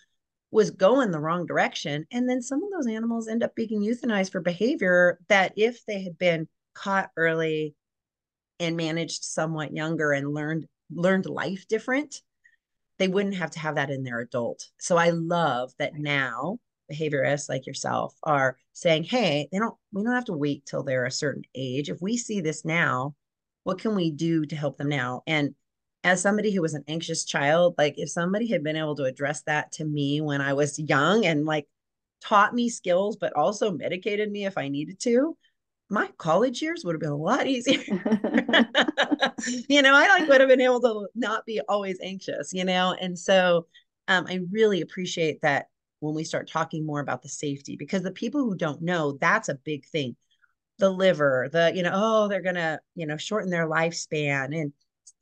[0.51, 2.07] was going the wrong direction.
[2.11, 6.03] And then some of those animals end up being euthanized for behavior that if they
[6.03, 7.75] had been caught early
[8.61, 12.22] and managed somewhat younger and learned learned life different,
[12.99, 14.69] they wouldn't have to have that in their adult.
[14.79, 16.59] So I love that now
[16.91, 21.07] behaviorists like yourself are saying, hey, they don't we don't have to wait till they're
[21.07, 21.91] a certain age.
[21.91, 23.15] If we see this now,
[23.65, 25.23] what can we do to help them now?
[25.27, 25.55] And
[26.05, 29.43] as somebody who was an anxious child, like if somebody had been able to address
[29.43, 31.67] that to me when I was young and like
[32.21, 35.37] taught me skills, but also medicated me if I needed to,
[35.88, 37.81] my college years would have been a lot easier.
[39.68, 42.96] you know, I like would have been able to not be always anxious, you know?
[43.01, 43.66] And so
[44.09, 45.66] um, I really appreciate that
[46.01, 49.49] when we start talking more about the safety, because the people who don't know, that's
[49.49, 50.16] a big thing.
[50.79, 54.59] The liver, the, you know, oh, they're going to, you know, shorten their lifespan.
[54.59, 54.72] And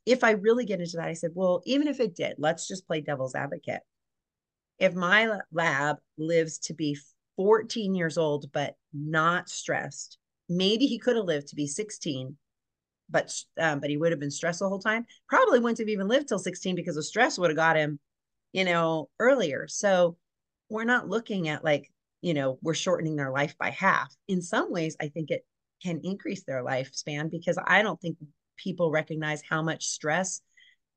[0.05, 2.87] if I really get into that, I said, well, even if it did, let's just
[2.87, 3.81] play devil's advocate.
[4.79, 6.97] If my lab lives to be
[7.37, 10.17] 14 years old, but not stressed,
[10.49, 12.37] maybe he could have lived to be 16
[13.07, 15.05] but um, but he would have been stressed the whole time.
[15.29, 17.99] Probably wouldn't have even lived till 16 because the stress would have got him
[18.51, 19.67] you know earlier.
[19.67, 20.17] So
[20.69, 24.13] we're not looking at like you know we're shortening their life by half.
[24.27, 25.45] In some ways i think it
[25.83, 28.17] can increase their lifespan because i don't think
[28.57, 30.41] people recognize how much stress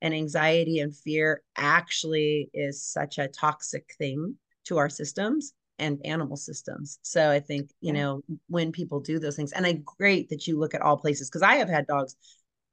[0.01, 6.37] and anxiety and fear actually is such a toxic thing to our systems and animal
[6.37, 6.99] systems.
[7.03, 10.59] So I think, you know, when people do those things, and I great that you
[10.59, 12.17] look at all places because I have had dogs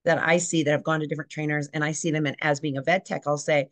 [0.06, 2.60] that I see that have gone to different trainers and I see them and as
[2.60, 3.70] being a vet tech, I'll say,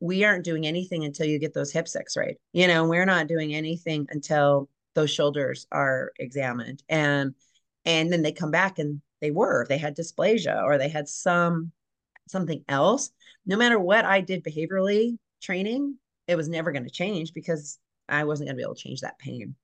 [0.00, 2.36] we aren't doing anything until you get those hips x-rayed.
[2.52, 6.82] You know, we're not doing anything until those shoulders are examined.
[6.88, 7.34] And
[7.84, 11.72] and then they come back and they were, they had dysplasia or they had some
[12.28, 13.10] something else.
[13.46, 17.78] No matter what I did behaviorally training, it was never going to change because
[18.12, 19.54] I wasn't going to be able to change that pain.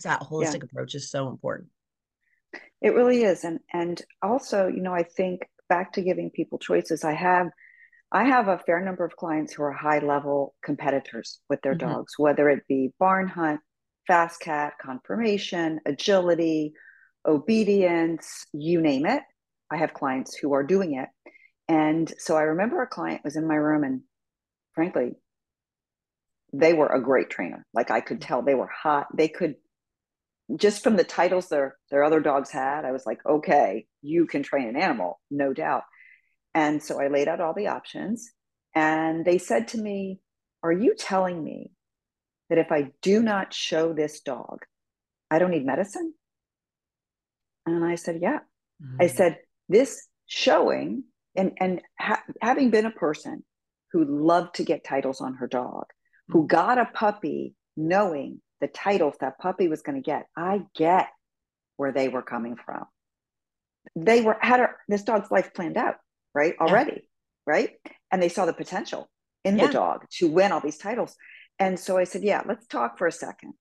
[0.00, 0.66] So that holistic yeah.
[0.70, 1.68] approach is so important.
[2.80, 7.04] It really is, and and also, you know, I think back to giving people choices,
[7.04, 7.48] I have
[8.10, 11.88] I have a fair number of clients who are high level competitors with their mm-hmm.
[11.88, 13.60] dogs, whether it be barn hunt,
[14.06, 16.74] fast cat, conformation, agility,
[17.26, 19.22] obedience, you name it.
[19.70, 21.08] I have clients who are doing it.
[21.68, 24.02] And so I remember a client was in my room and
[24.74, 25.12] frankly,
[26.52, 27.64] they were a great trainer.
[27.72, 29.06] Like I could tell they were hot.
[29.16, 29.56] They could
[30.56, 34.42] just from the titles their their other dogs had, I was like, okay, you can
[34.42, 35.82] train an animal, no doubt.
[36.54, 38.30] And so I laid out all the options.
[38.74, 40.20] And they said to me,
[40.62, 41.70] Are you telling me
[42.48, 44.58] that if I do not show this dog,
[45.30, 46.12] I don't need medicine?
[47.66, 48.40] And I said, Yeah.
[48.82, 49.02] Mm-hmm.
[49.02, 49.38] I said,
[49.68, 51.04] This showing,
[51.36, 53.44] and, and ha- having been a person
[53.92, 55.84] who loved to get titles on her dog,
[56.32, 61.08] who got a puppy knowing the titles that puppy was going to get, I get
[61.76, 62.84] where they were coming from.
[63.96, 65.96] They were had her, this dog's life planned out
[66.34, 66.98] right already yeah.
[67.46, 67.70] right
[68.10, 69.10] and they saw the potential
[69.44, 69.66] in yeah.
[69.66, 71.14] the dog to win all these titles
[71.58, 73.52] and so i said yeah let's talk for a second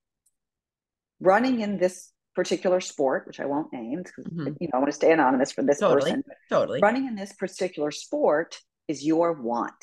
[1.20, 4.54] running in this particular sport which i won't name because mm-hmm.
[4.60, 6.12] you know i want to stay anonymous for this totally.
[6.12, 8.58] person totally running in this particular sport
[8.88, 9.74] is your want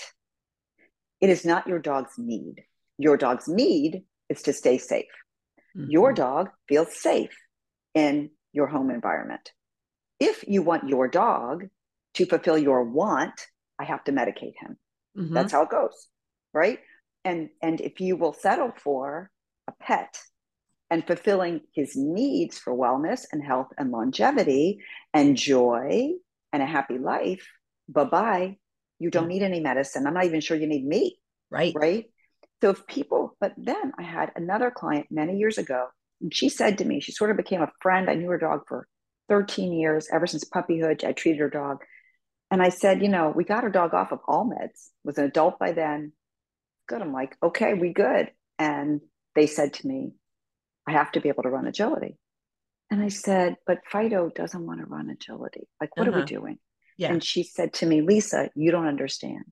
[1.21, 2.65] it is not your dog's need
[2.99, 5.05] your dog's need is to stay safe
[5.77, 5.91] mm-hmm.
[5.91, 7.37] your dog feels safe
[7.95, 9.53] in your home environment
[10.21, 11.65] if you want your dog
[12.15, 13.41] to fulfill your want,
[13.79, 14.77] I have to medicate him.
[15.17, 15.35] Mm-hmm.
[15.35, 16.09] That's how it goes,
[16.53, 16.79] right?
[17.25, 19.31] And and if you will settle for
[19.69, 20.19] a pet
[20.91, 24.81] and fulfilling his needs for wellness and health and longevity
[25.13, 26.11] and joy
[26.53, 27.47] and a happy life,
[27.89, 28.57] bye-bye.
[28.99, 30.07] You don't need any medicine.
[30.07, 31.19] I'm not even sure you need me.
[31.51, 31.73] Right.
[31.77, 32.07] Right.
[32.63, 35.89] So if people, but then I had another client many years ago,
[36.21, 38.11] and she said to me, she sort of became a friend.
[38.11, 38.89] I knew her dog for
[39.29, 41.05] 13 years, ever since puppyhood.
[41.05, 41.79] I treated her dog.
[42.51, 45.25] And I said, you know, we got her dog off of all meds, was an
[45.25, 46.13] adult by then.
[46.89, 47.03] Good.
[47.03, 48.31] I'm like, okay, we good.
[48.59, 49.03] And
[49.35, 50.13] they said to me,
[50.87, 52.17] I have to be able to run agility.
[52.91, 55.69] And I said, but Fido doesn't want to run agility.
[55.81, 56.17] Like, what uh-huh.
[56.17, 56.41] are we uh-huh.
[56.41, 56.59] doing?
[56.97, 57.13] Yeah.
[57.13, 59.45] And she said to me, Lisa, you don't understand.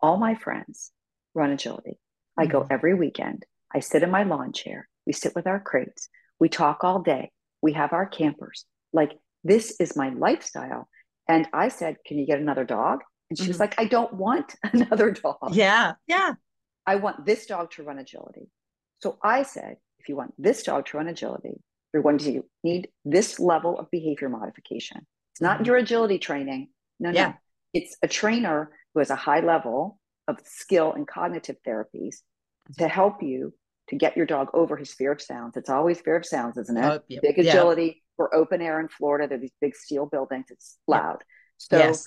[0.00, 0.92] All my friends
[1.38, 1.98] run agility.
[2.36, 2.72] I go mm-hmm.
[2.72, 3.44] every weekend.
[3.74, 4.88] I sit in my lawn chair.
[5.06, 6.08] We sit with our crates.
[6.38, 7.30] We talk all day.
[7.62, 8.64] We have our campers.
[8.92, 9.12] Like,
[9.44, 10.88] this is my lifestyle.
[11.28, 13.00] And I said, Can you get another dog?
[13.30, 13.50] And she mm-hmm.
[13.50, 15.50] was like, I don't want another dog.
[15.52, 15.92] Yeah.
[16.06, 16.34] Yeah.
[16.86, 18.48] I want this dog to run agility.
[19.00, 21.60] So I said, if you want this dog to run agility,
[21.92, 25.06] you're going to need this level of behavior modification.
[25.32, 25.66] It's not mm-hmm.
[25.66, 26.68] your agility training.
[26.98, 27.28] No, yeah.
[27.28, 27.34] no.
[27.74, 32.16] It's a trainer who has a high level of skill and cognitive therapies
[32.78, 33.52] to help you
[33.88, 35.56] to get your dog over his fear of sounds.
[35.56, 36.84] It's always fear of sounds, isn't it?
[36.84, 37.22] Oh, yep.
[37.22, 39.26] Big agility, we're open air in Florida.
[39.26, 40.46] There are these big steel buildings.
[40.50, 41.24] It's loud.
[41.56, 42.06] So, yes.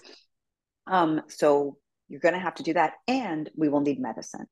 [0.87, 4.45] um, so you're going to have to do that, and we will need medicine.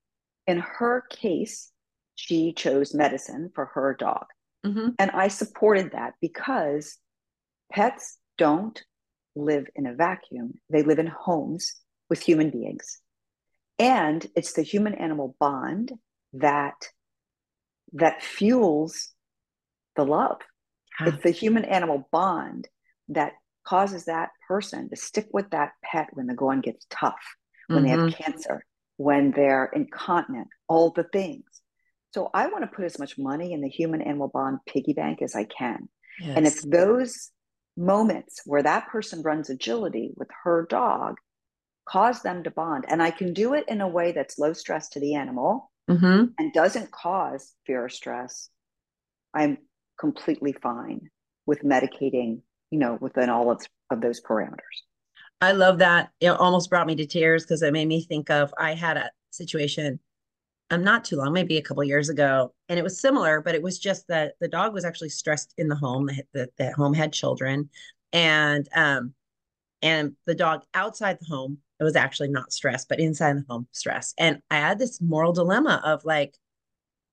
[0.46, 1.70] In her case,
[2.16, 4.24] she chose medicine for her dog,
[4.66, 4.88] mm-hmm.
[4.98, 6.98] and I supported that because
[7.70, 8.82] pets don't
[9.36, 10.54] live in a vacuum.
[10.70, 11.74] They live in homes
[12.08, 13.00] with human beings,
[13.80, 15.92] and it's the human animal bond
[16.34, 16.76] that
[17.92, 19.12] that fuels
[19.96, 20.38] the love
[21.06, 22.68] it's the human animal bond
[23.08, 23.32] that
[23.64, 27.14] causes that person to stick with that pet when the going gets tough,
[27.66, 27.84] when mm-hmm.
[27.84, 28.22] they have mm-hmm.
[28.22, 28.64] cancer,
[28.96, 31.44] when they're incontinent, all the things.
[32.12, 35.22] So I want to put as much money in the human animal bond piggy bank
[35.22, 35.88] as I can.
[36.20, 36.36] Yes.
[36.36, 37.30] And it's those
[37.76, 41.16] moments where that person runs agility with her dog
[41.90, 44.88] cause them to bond, and I can do it in a way that's low stress
[44.90, 46.26] to the animal mm-hmm.
[46.38, 48.48] and doesn't cause fear or stress,
[49.34, 49.58] I'm
[49.98, 51.10] completely fine
[51.46, 54.84] with medicating, you know, within all of, of those parameters.
[55.40, 56.10] I love that.
[56.20, 59.10] It almost brought me to tears because it made me think of I had a
[59.30, 59.98] situation
[60.70, 63.62] um not too long, maybe a couple years ago, and it was similar, but it
[63.62, 66.08] was just that the dog was actually stressed in the home.
[66.34, 67.70] That the home had children,
[68.12, 69.14] and um,
[69.82, 73.66] and the dog outside the home it was actually not stress, but inside the home
[73.72, 74.12] stress.
[74.18, 76.36] And I had this moral dilemma of like,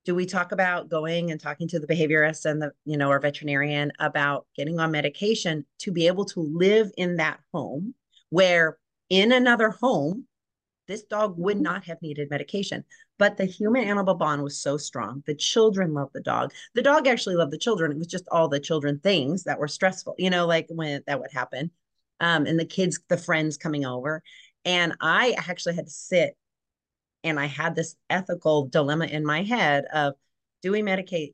[0.03, 3.19] do we talk about going and talking to the behaviorist and the you know our
[3.19, 7.93] veterinarian about getting on medication to be able to live in that home
[8.30, 8.77] where
[9.10, 10.25] in another home
[10.88, 12.84] this dog would not have needed medication?
[13.19, 15.23] But the human animal bond was so strong.
[15.25, 16.53] The children loved the dog.
[16.75, 17.91] The dog actually loved the children.
[17.91, 21.19] It was just all the children things that were stressful you know like when that
[21.19, 21.71] would happen.
[22.19, 24.23] Um, and the kids the friends coming over
[24.67, 26.38] and i actually had to sit
[27.23, 30.13] and I had this ethical dilemma in my head of
[30.62, 31.34] do we medicate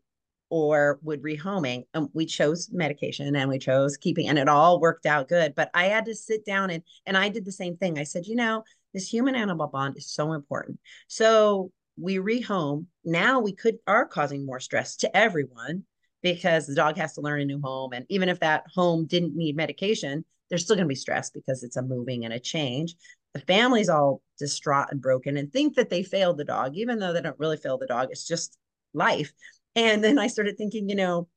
[0.49, 1.83] or would rehoming.
[1.93, 5.55] And we chose medication and we chose keeping, and it all worked out good.
[5.55, 7.97] But I had to sit down and and I did the same thing.
[7.97, 10.79] I said, you know, this human animal bond is so important.
[11.07, 12.85] So we rehome.
[13.03, 15.83] Now we could are causing more stress to everyone
[16.21, 17.93] because the dog has to learn a new home.
[17.93, 21.63] And even if that home didn't need medication, there's still going to be stress because
[21.63, 22.93] it's a moving and a change.
[23.33, 27.11] The family's all distraught and broken and think that they failed the dog, even though
[27.11, 28.09] they don't really fail the dog.
[28.11, 28.55] It's just
[28.93, 29.33] life.
[29.75, 31.27] And then I started thinking, you know,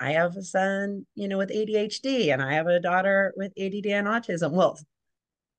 [0.00, 3.86] I have a son, you know, with ADHD and I have a daughter with ADD
[3.86, 4.50] and autism.
[4.50, 4.76] Well,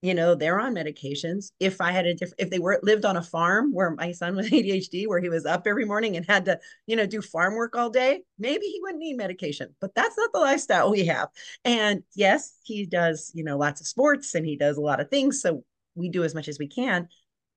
[0.02, 1.52] you know they're on medications.
[1.60, 4.36] If i had a different if they were lived on a farm where my son
[4.36, 7.56] with adhd where he was up every morning and had to you know do farm
[7.56, 11.30] work all day maybe he wouldn't need medication but that's not the lifestyle we have.
[11.66, 15.10] And yes he does you know lots of sports and he does a lot of
[15.10, 15.64] things so
[15.96, 17.08] we do as much as we can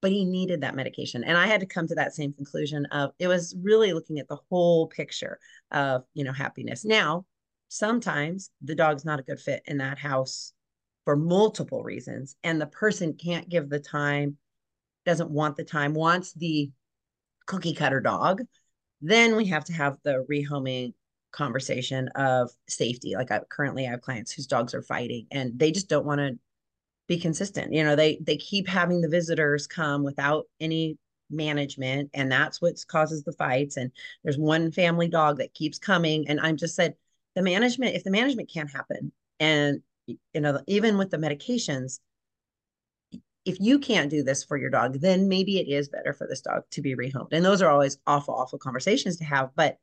[0.02, 1.24] but he needed that medication.
[1.24, 4.28] And i had to come to that same conclusion of it was really looking at
[4.28, 5.38] the whole picture
[5.70, 6.84] of you know happiness.
[6.84, 7.26] Now
[7.68, 10.52] sometimes the dog's not a good fit in that house
[11.10, 14.36] for multiple reasons and the person can't give the time
[15.04, 16.70] doesn't want the time wants the
[17.46, 18.42] cookie cutter dog
[19.00, 20.92] then we have to have the rehoming
[21.32, 23.14] conversation of safety.
[23.16, 26.38] Like I currently have clients whose dogs are fighting and they just don't want to
[27.08, 27.72] be consistent.
[27.72, 30.96] You know they they keep having the visitors come without any
[31.28, 33.90] management and that's what causes the fights and
[34.22, 36.94] there's one family dog that keeps coming and I'm just said
[37.34, 39.82] the management if the management can't happen and
[40.34, 42.00] you know, even with the medications,
[43.44, 46.40] if you can't do this for your dog, then maybe it is better for this
[46.40, 47.32] dog to be rehomed.
[47.32, 49.50] And those are always awful, awful conversations to have.
[49.56, 49.78] But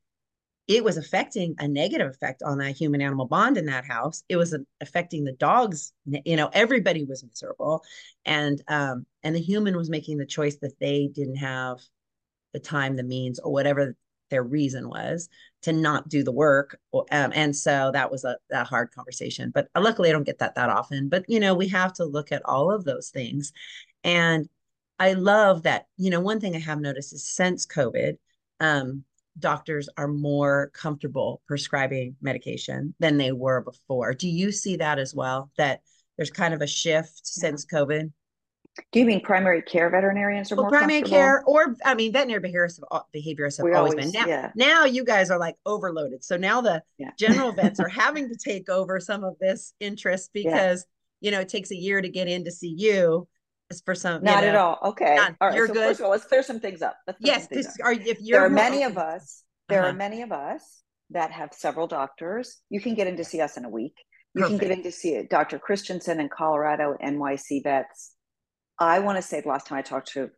[0.68, 4.24] it was affecting a negative effect on that human animal bond in that house.
[4.28, 5.94] It was affecting the dogs.
[6.06, 7.84] You know, everybody was miserable,
[8.26, 11.80] and um, and the human was making the choice that they didn't have
[12.54, 13.96] the time, the means, or whatever
[14.30, 15.30] their reason was
[15.62, 16.80] to not do the work
[17.12, 20.40] um, and so that was a, a hard conversation but uh, luckily i don't get
[20.40, 23.52] that that often but you know we have to look at all of those things.
[24.04, 24.48] And
[25.00, 28.18] i love that you know one thing i have noticed is since covid
[28.60, 29.04] um,
[29.40, 34.14] doctors are more comfortable prescribing medication than they were before.
[34.14, 35.82] Do you see that as well that
[36.16, 37.50] there's kind of a shift yeah.
[37.50, 38.12] since covid
[38.92, 42.42] do you mean primary care veterinarians are well, more primary care or I mean veterinary
[42.42, 44.12] behaviorists have, behaviorists have always, always, been.
[44.12, 44.52] Now, yeah.
[44.56, 46.24] now you guys are like overloaded.
[46.24, 47.12] So now the yeah.
[47.20, 50.86] general vets are having to take over some of this interest because
[51.22, 51.28] yeah.
[51.28, 53.28] you know it takes a year to get in to see you.
[53.70, 54.80] It's for some not you know, at all.
[54.86, 55.16] Okay.
[55.16, 55.58] Not, all right.
[55.58, 55.88] You're so good.
[55.88, 56.96] First of all, let's clear some things up.
[57.20, 57.48] yes.
[57.48, 57.86] Things this, up.
[57.86, 59.44] Are, if you're there are many of us.
[59.68, 59.90] There uh-huh.
[59.90, 62.62] are many of us that have several doctors.
[62.70, 63.96] You can get in to see us in a week.
[64.34, 64.60] You Perfect.
[64.60, 65.60] can get in to see Dr.
[65.60, 68.14] Christensen in Colorado, NYC vets
[68.80, 70.30] I want to say the last time I talked to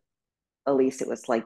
[0.66, 1.44] Elise, it was like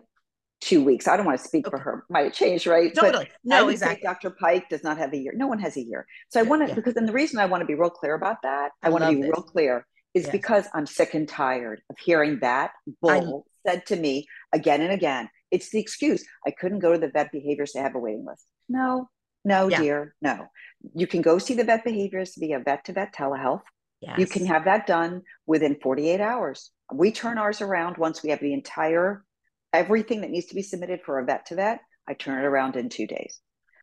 [0.60, 1.06] two weeks.
[1.06, 1.76] I don't want to speak okay.
[1.76, 2.04] for her.
[2.08, 2.94] Might change, right?
[2.94, 3.26] Totally.
[3.26, 4.02] But no, exactly.
[4.02, 4.30] Dr.
[4.30, 5.32] Pike does not have a year.
[5.36, 6.06] No one has a year.
[6.30, 6.74] So I want to, yeah.
[6.74, 9.04] because then the reason I want to be real clear about that, I, I want
[9.04, 10.32] to be real clear, is yes.
[10.32, 12.70] because I'm sick and tired of hearing that
[13.02, 15.28] bull I, said to me again and again.
[15.50, 16.24] It's the excuse.
[16.46, 18.44] I couldn't go to the vet behaviors to have a waiting list.
[18.68, 19.08] No,
[19.44, 19.80] no, yeah.
[19.80, 20.46] dear, no.
[20.94, 23.62] You can go see the vet behaviors via vet to vet telehealth.
[24.04, 24.18] Yes.
[24.18, 26.70] You can have that done within 48 hours.
[26.92, 29.24] We turn ours around once we have the entire
[29.72, 31.80] everything that needs to be submitted for a vet to vet.
[32.08, 33.40] I turn it around in two days.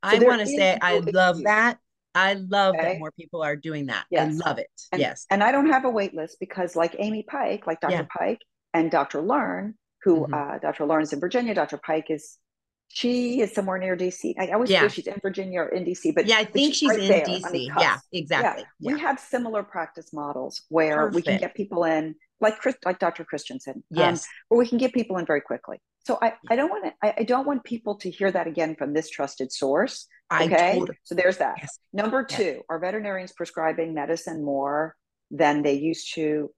[0.09, 1.77] So I want to say I love that.
[2.13, 2.93] I love okay.
[2.93, 4.05] that more people are doing that.
[4.09, 4.39] Yes.
[4.41, 4.69] I love it.
[4.91, 5.25] And, yes.
[5.29, 7.93] And I don't have a wait list because like Amy Pike, like Dr.
[7.93, 8.05] Yeah.
[8.17, 8.41] Pike
[8.73, 9.21] and Dr.
[9.21, 10.33] Learn, who mm-hmm.
[10.33, 10.85] uh, Dr.
[10.85, 11.77] Learn's in Virginia, Dr.
[11.77, 12.37] Pike is
[12.93, 14.33] she is somewhere near DC.
[14.37, 14.87] I always yeah.
[14.87, 17.67] she's in Virginia or in DC, but yeah, I think she's, right in there, DC.
[17.79, 18.63] Yeah, exactly.
[18.79, 18.91] Yeah.
[18.91, 18.95] Yeah.
[18.95, 21.15] We have similar practice models where Perfect.
[21.15, 23.23] we can get people in, like Chris, like Dr.
[23.23, 25.77] Christensen, um, yes, um, where we can get people in very quickly.
[26.05, 28.75] So I, I don't want to, I, I, don't want people to hear that again
[28.75, 30.07] from this trusted source.
[30.33, 30.97] Okay, totally.
[31.03, 31.57] so there's that.
[31.59, 31.77] Yes.
[31.93, 32.61] Number two, yes.
[32.69, 34.95] are veterinarians prescribing medicine more
[35.29, 36.51] than they used to?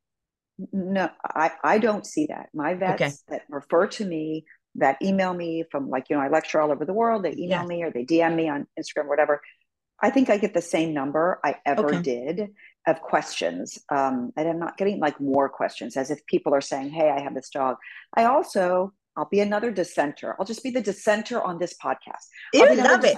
[0.71, 2.49] No, I, I don't see that.
[2.53, 3.11] My vets okay.
[3.29, 6.85] that refer to me that email me from like you know I lecture all over
[6.85, 7.23] the world.
[7.23, 7.65] They email yeah.
[7.65, 9.41] me or they DM me on Instagram, whatever.
[10.01, 12.01] I think I get the same number I ever okay.
[12.01, 12.49] did
[12.85, 16.89] of questions, um, and I'm not getting like more questions as if people are saying,
[16.89, 17.77] "Hey, I have this dog."
[18.15, 20.35] I also I'll be another dissenter.
[20.39, 22.25] I'll just be the dissenter on this podcast.
[22.53, 23.17] You love it.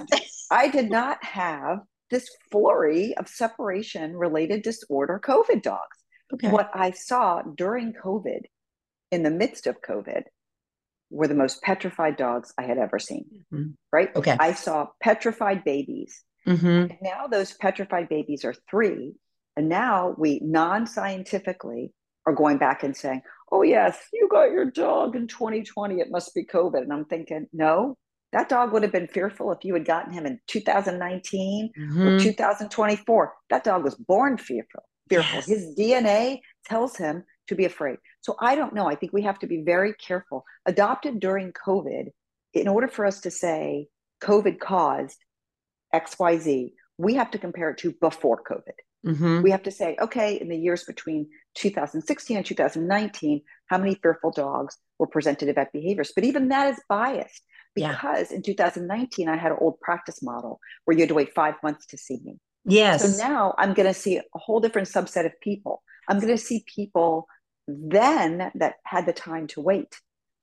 [0.50, 1.80] I did not have
[2.10, 5.96] this flurry of separation related disorder COVID dogs.
[6.32, 6.50] Okay.
[6.50, 8.42] What I saw during COVID,
[9.12, 10.24] in the midst of COVID,
[11.10, 13.24] were the most petrified dogs I had ever seen.
[13.52, 13.70] Mm-hmm.
[13.92, 14.14] Right?
[14.16, 14.36] Okay.
[14.38, 16.22] I saw petrified babies.
[16.46, 16.94] Mm-hmm.
[17.02, 19.14] now those petrified babies are three.
[19.56, 21.92] And now we non scientifically
[22.26, 26.00] are going back and saying, oh, yes, you got your dog in 2020.
[26.00, 26.82] It must be COVID.
[26.82, 27.96] And I'm thinking, no,
[28.32, 32.02] That dog would have been fearful if you had gotten him in 2019 mm-hmm.
[32.02, 33.32] or 2024.
[33.50, 34.82] That dog was born fearful.
[35.08, 35.36] Fearful.
[35.36, 35.46] Yes.
[35.46, 37.98] His DNA tells him to be afraid.
[38.20, 38.86] So I don't know.
[38.86, 40.44] I think we have to be very careful.
[40.66, 42.10] Adopted during COVID,
[42.54, 43.88] in order for us to say
[44.22, 45.18] COVID caused
[45.94, 48.72] XYZ, we have to compare it to before COVID.
[49.06, 49.42] Mm-hmm.
[49.42, 54.32] We have to say, okay, in the years between 2016 and 2019, how many fearful
[54.32, 56.12] dogs were presented vet behaviors?
[56.14, 57.42] But even that is biased
[57.74, 58.36] because yeah.
[58.36, 61.86] in 2019, I had an old practice model where you had to wait five months
[61.86, 62.38] to see me.
[62.64, 63.18] Yes.
[63.18, 65.82] So now I'm going to see a whole different subset of people.
[66.08, 67.28] I'm going to see people
[67.66, 70.00] then that had the time to wait.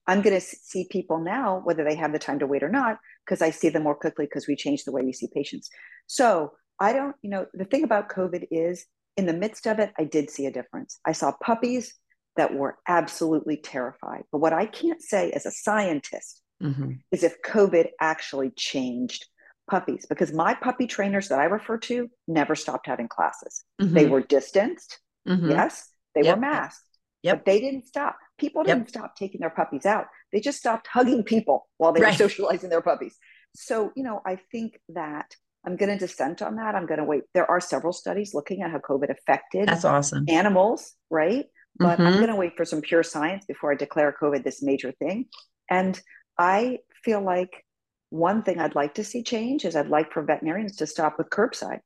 [0.08, 2.98] I'm going to see people now, whether they have the time to wait or not,
[3.26, 5.70] because I see them more quickly because we changed the way we see patients.
[6.08, 9.94] So I don't, you know, the thing about COVID is in the midst of it,
[9.98, 11.00] I did see a difference.
[11.06, 11.94] I saw puppies
[12.36, 14.24] that were absolutely terrified.
[14.32, 16.94] But what I can't say as a scientist mm-hmm.
[17.12, 19.28] is if COVID actually changed
[19.70, 23.64] puppies, because my puppy trainers that I refer to never stopped having classes.
[23.82, 23.94] Mm-hmm.
[23.94, 25.52] They were distanced, mm-hmm.
[25.52, 26.36] yes, they yep.
[26.36, 26.84] were masked,
[27.24, 27.40] yep.
[27.40, 28.18] but they didn't stop.
[28.38, 28.90] People didn't yep.
[28.90, 30.08] stop taking their puppies out.
[30.32, 32.14] They just stopped hugging people while they right.
[32.14, 33.18] were socializing their puppies.
[33.56, 36.76] So, you know, I think that I'm going to dissent on that.
[36.76, 37.24] I'm going to wait.
[37.34, 40.26] There are several studies looking at how COVID affected That's awesome.
[40.28, 41.46] animals, right?
[41.78, 42.08] But mm-hmm.
[42.08, 45.26] I'm going to wait for some pure science before I declare COVID this major thing.
[45.70, 46.00] And
[46.38, 47.64] I feel like
[48.10, 51.30] one thing I'd like to see change is I'd like for veterinarians to stop with
[51.30, 51.80] curbside.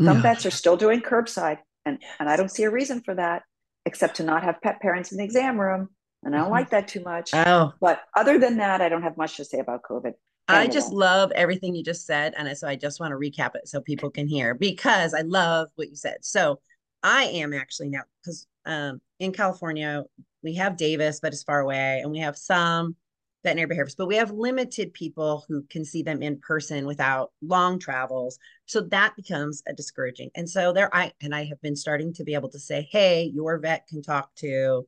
[0.00, 0.22] Some no.
[0.22, 2.10] vets are still doing curbside, and, yes.
[2.18, 3.42] and I don't see a reason for that
[3.86, 5.88] except to not have pet parents in the exam room.
[6.22, 6.52] And I don't mm-hmm.
[6.52, 7.30] like that too much.
[7.32, 7.72] Oh.
[7.80, 10.12] But other than that, I don't have much to say about COVID.
[10.48, 12.34] I just love everything you just said.
[12.36, 15.68] And so I just want to recap it so people can hear because I love
[15.76, 16.18] what you said.
[16.22, 16.60] So
[17.02, 20.04] I am actually now, because um, in California,
[20.42, 22.96] we have Davis, but it's far away, and we have some
[23.42, 27.78] veterinary behaviors, but we have limited people who can see them in person without long
[27.78, 28.38] travels.
[28.66, 30.30] So that becomes a discouraging.
[30.34, 33.30] And so there I and I have been starting to be able to say, hey,
[33.34, 34.86] your vet can talk to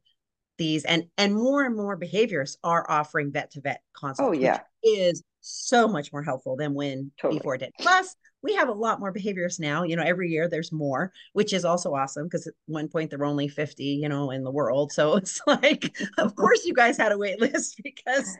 [0.59, 4.29] these and and more and more behaviorists are offering vet to vet oh, consults.
[4.29, 4.61] Oh yeah.
[4.83, 7.39] is so much more helpful than when totally.
[7.39, 7.73] before it did.
[7.81, 9.85] Plus, we have a lot more behaviorists now.
[9.85, 13.19] You know, every year there's more, which is also awesome because at one point there
[13.19, 14.93] were only 50, you know, in the world.
[14.93, 18.37] So it's like, of course, you guys had a wait list because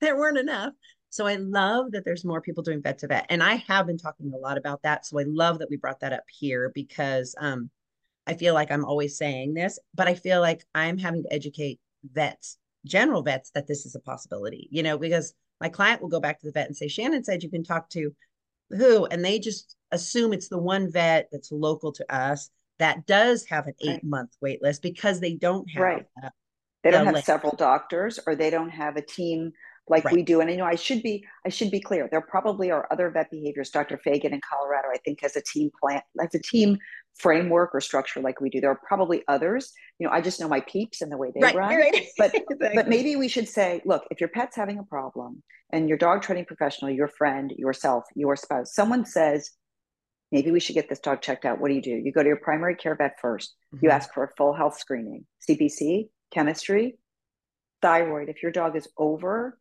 [0.00, 0.72] there weren't enough.
[1.10, 3.26] So I love that there's more people doing vet to vet.
[3.28, 5.04] And I have been talking a lot about that.
[5.04, 7.70] So I love that we brought that up here because um,
[8.26, 11.80] I feel like I'm always saying this, but I feel like I'm having to educate
[12.12, 16.18] vets, general vets, that this is a possibility, you know, because my client will go
[16.18, 18.14] back to the vet and say, Shannon said you can talk to
[18.70, 23.44] who and they just assume it's the one vet that's local to us that does
[23.46, 24.04] have an eight right.
[24.04, 26.06] month wait list because they don't have right.
[26.82, 27.26] they don't have list.
[27.26, 29.52] several doctors or they don't have a team
[29.88, 30.14] like right.
[30.14, 32.86] we do and i know i should be i should be clear there probably are
[32.90, 36.40] other vet behaviors dr fagan in colorado i think has a team plan has a
[36.40, 36.78] team
[37.16, 38.60] framework or structure like we do.
[38.60, 39.72] There are probably others.
[39.98, 41.76] You know i just know my peeps and the way they right, run.
[41.76, 42.06] right.
[42.18, 42.34] but
[42.74, 46.22] but maybe we should say look if your pet's having a problem and your dog
[46.22, 49.50] training professional your friend yourself your spouse someone says
[50.32, 51.60] maybe we should get this dog checked out.
[51.60, 51.90] What do you do?
[51.90, 53.78] You go to your primary care vet 1st mm-hmm.
[53.84, 56.98] you ask for a full health screening cbc chemistry
[57.80, 58.28] thyroid.
[58.28, 59.58] If your dog is over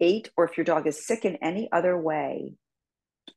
[0.00, 2.54] eight or if your dog is sick in any other way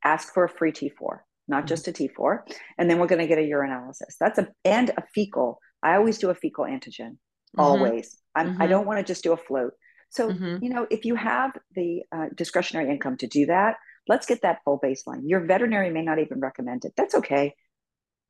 [0.04, 1.68] ask for a free t4 not mm-hmm.
[1.68, 2.40] just a T4.
[2.78, 4.16] And then we're going to get a urinalysis.
[4.20, 5.60] That's a and a fecal.
[5.82, 7.12] I always do a fecal antigen.
[7.12, 7.60] Mm-hmm.
[7.60, 8.18] Always.
[8.36, 8.62] I'm, mm-hmm.
[8.62, 9.74] I don't want to just do a float.
[10.10, 10.64] So mm-hmm.
[10.64, 13.76] you know, if you have the uh, discretionary income to do that,
[14.08, 15.22] let's get that full baseline.
[15.24, 16.94] Your veterinarian may not even recommend it.
[16.96, 17.54] That's okay.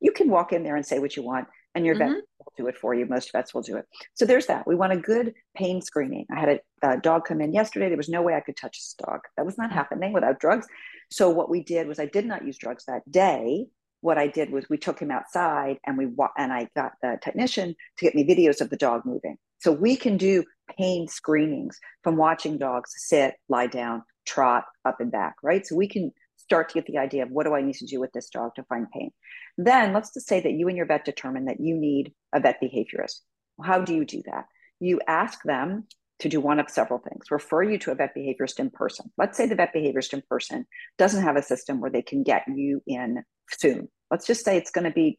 [0.00, 2.18] You can walk in there and say what you want, and your vet mm-hmm.
[2.38, 3.06] will do it for you.
[3.06, 3.84] Most vets will do it.
[4.14, 4.66] So there's that.
[4.66, 6.26] We want a good pain screening.
[6.34, 6.48] I had
[6.82, 7.88] a, a dog come in yesterday.
[7.88, 9.20] There was no way I could touch this dog.
[9.36, 9.74] That was not mm.
[9.74, 10.66] happening without drugs.
[11.10, 13.66] So what we did was I did not use drugs that day.
[14.00, 16.06] What I did was we took him outside and we
[16.36, 19.36] and I got the technician to get me videos of the dog moving.
[19.58, 20.44] So we can do
[20.78, 25.66] pain screenings from watching dogs sit, lie down, trot up and back, right?
[25.66, 26.12] So we can
[26.48, 28.54] start to get the idea of what do I need to do with this dog
[28.54, 29.10] to find pain.
[29.58, 32.58] Then let's just say that you and your vet determine that you need a vet
[32.62, 33.20] behaviorist.
[33.62, 34.46] How do you do that?
[34.80, 35.84] You ask them
[36.20, 39.12] to do one of several things refer you to a vet behaviorist in person.
[39.18, 42.44] Let's say the vet behaviorist in person doesn't have a system where they can get
[42.48, 43.88] you in soon.
[44.10, 45.18] Let's just say it's going to be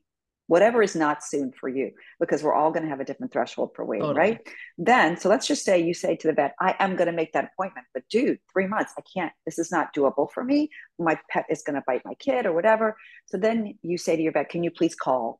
[0.49, 3.69] whatever is not soon for you because we're all going to have a different threshold
[3.75, 4.19] for waiting, totally.
[4.19, 4.49] right?
[4.79, 7.33] Then, so let's just say you say to the vet, I am going to make
[7.33, 10.71] that appointment, but dude, three months, I can't, this is not doable for me.
[10.97, 12.97] My pet is going to bite my kid or whatever.
[13.27, 15.39] So then you say to your vet, can you please call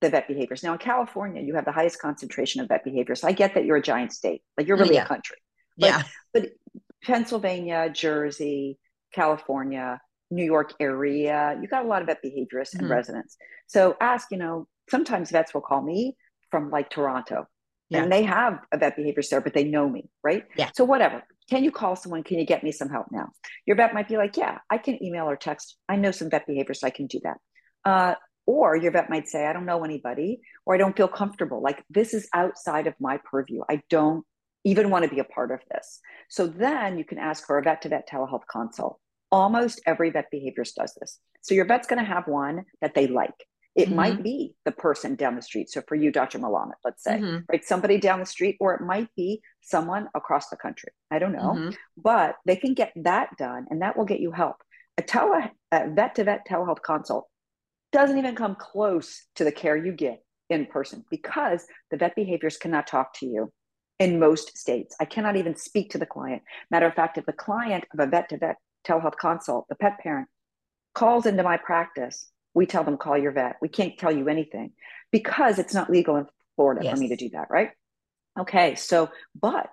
[0.00, 0.62] the vet behaviors.
[0.62, 3.24] Now in California, you have the highest concentration of vet behaviors.
[3.24, 5.04] I get that you're a giant state, like you're really yeah.
[5.04, 5.38] a country.
[5.76, 6.02] Yeah.
[6.32, 6.50] But
[7.02, 8.78] Pennsylvania, Jersey,
[9.12, 10.00] California,
[10.30, 12.90] New York area, you got a lot of vet behaviorists and Mhm.
[12.90, 13.36] residents.
[13.66, 16.16] So ask, you know, sometimes vets will call me
[16.50, 17.46] from like Toronto
[17.88, 18.02] Yeah.
[18.02, 20.44] and they have a vet behaviorist there, but they know me, right?
[20.56, 20.70] Yeah.
[20.74, 21.22] So whatever.
[21.50, 22.22] Can you call someone?
[22.22, 23.28] Can you get me some help now?
[23.66, 25.76] Your vet might be like, yeah, I can email or text.
[25.88, 26.84] I know some vet behaviorists.
[26.84, 27.38] I can do that.
[27.84, 28.14] Uh,
[28.46, 31.62] or your vet might say, I don't know anybody, or I don't feel comfortable.
[31.62, 33.62] Like this is outside of my purview.
[33.68, 34.24] I don't
[34.64, 36.00] even want to be a part of this.
[36.28, 38.98] So then you can ask for a vet to vet telehealth consult.
[39.34, 41.18] Almost every vet behaviorist does this.
[41.40, 43.34] So your vet's going to have one that they like.
[43.74, 43.96] It Mhm.
[43.96, 45.68] might be the person down the street.
[45.68, 46.38] So for you, Dr.
[46.38, 47.44] Malamet, let's say, Mhm.
[47.48, 47.64] right?
[47.64, 50.92] Somebody down the street, or it might be someone across the country.
[51.10, 51.76] I don't know, Mhm.
[51.96, 54.62] but they can get that done and that will get you help.
[54.98, 57.28] A tele a vet to vet telehealth consult
[57.90, 62.56] doesn't even come close to the care you get in person because the vet behaviors
[62.56, 63.52] cannot talk to you
[63.98, 64.94] in most states.
[65.00, 66.42] I cannot even speak to the client.
[66.70, 69.98] Matter of fact, if the client of a vet to vet telehealth consult, the pet
[70.00, 70.28] parent,
[70.94, 73.56] calls into my practice, we tell them call your vet.
[73.60, 74.72] We can't tell you anything
[75.10, 76.26] because it's not legal in
[76.56, 77.70] Florida for me to do that, right?
[78.38, 79.10] Okay, so
[79.40, 79.68] but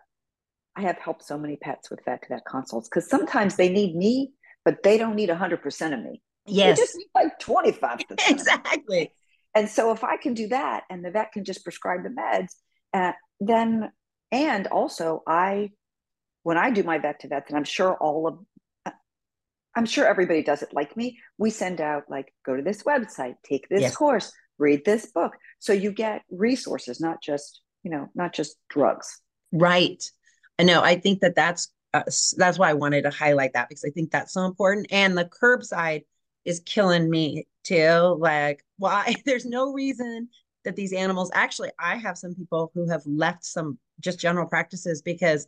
[0.76, 3.96] I have helped so many pets with vet to vet consults because sometimes they need
[3.96, 4.32] me,
[4.66, 6.22] but they don't need 100% of me.
[6.48, 6.78] They Yes.
[6.78, 8.04] just need like 25%.
[8.30, 9.14] Exactly.
[9.54, 12.56] And so if I can do that and the vet can just prescribe the meds,
[12.94, 13.92] uh, then,
[14.32, 15.72] and also I,
[16.44, 18.40] when I do my vet to vets, and I'm sure all of,
[19.76, 23.36] I'm sure everybody does it like me, we send out like, go to this website,
[23.44, 23.96] take this Yes.
[23.96, 25.34] course, read this book.
[25.60, 29.22] So you get resources, not just, you know, not just drugs.
[29.52, 30.04] Right.
[30.60, 30.82] I know.
[30.82, 32.04] I think that that's uh,
[32.38, 34.88] that's why I wanted to highlight that because I think that's so important.
[34.92, 36.04] And the curbside
[36.46, 38.18] is killing me too.
[38.20, 39.16] Like, why?
[39.26, 40.30] There's no reason
[40.64, 41.32] that these animals.
[41.34, 45.48] Actually, I have some people who have left some just general practices because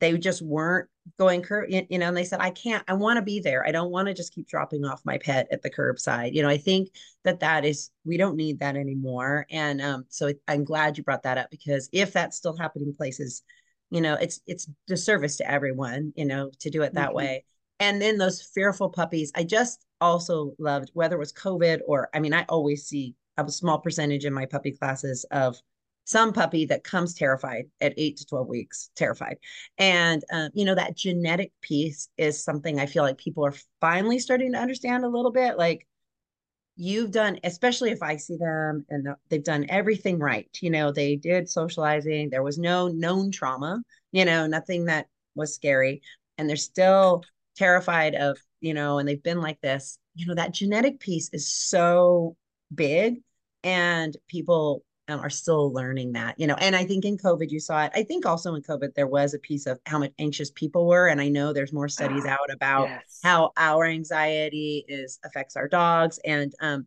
[0.00, 0.88] they just weren't
[1.18, 1.70] going curb.
[1.70, 2.84] You know, and they said, "I can't.
[2.88, 3.66] I want to be there.
[3.66, 6.48] I don't want to just keep dropping off my pet at the curbside." You know,
[6.48, 6.90] I think
[7.24, 9.46] that that is we don't need that anymore.
[9.50, 13.42] And um, so I'm glad you brought that up because if that's still happening places
[13.90, 17.14] you know it's it's disservice to everyone you know to do it that Mhm.
[17.14, 17.44] way
[17.78, 22.20] and then those fearful puppies i just also loved whether it was covid or i
[22.20, 25.60] mean i always see a small percentage in my puppy classes of
[26.06, 29.36] some puppy that comes terrified at 8 to 12 weeks terrified.
[29.76, 34.18] And um, you know that genetic piece is something i feel like people are finally
[34.18, 35.86] starting to understand a little bit like
[36.76, 41.16] you've done especially if i see them and they've done everything right you know they
[41.16, 43.82] did socializing there was no known trauma
[44.12, 46.02] you know nothing that was scary
[46.38, 47.24] and they're still
[47.56, 49.98] terrified of you know and they've been like this.
[50.14, 52.36] You know that genetic piece is so
[52.74, 53.16] big
[53.62, 57.84] and people are still learning that you know and i think in covid you saw
[57.84, 60.86] it i think also in covid there was a piece of how much anxious people
[60.86, 63.20] were and i know there's more studies out about Yes.
[63.22, 66.86] how our anxiety is affects our dogs and um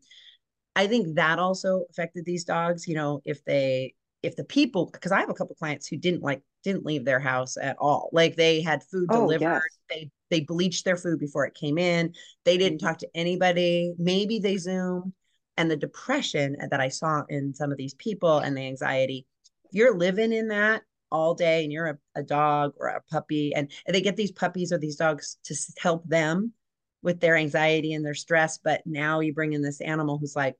[0.76, 3.94] i think that also affected these dogs you know if they
[4.24, 7.20] if the people because i have a couple clients who didn't like didn't leave their
[7.20, 9.80] house at all like they had food Oh, delivered yes.
[9.90, 12.14] they they bleached their food before it came in
[12.46, 12.84] they didn't Mhm.
[12.84, 15.14] talk to anybody maybe they zoomed
[15.60, 19.28] and the depression that i saw in some of these people and the anxiety
[19.66, 20.82] if you're living in that
[21.12, 24.72] all day and you're a, a dog or a puppy and, they get these puppies
[24.72, 26.54] or these dogs to help them
[27.02, 30.56] with their anxiety and their stress but now you bring in this animal who's like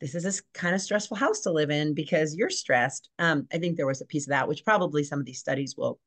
[0.00, 3.08] this is this kind of stressful house to live in because you're stressed.
[3.18, 5.74] Um i think there was a piece of that which probably some of these studies
[5.76, 5.98] will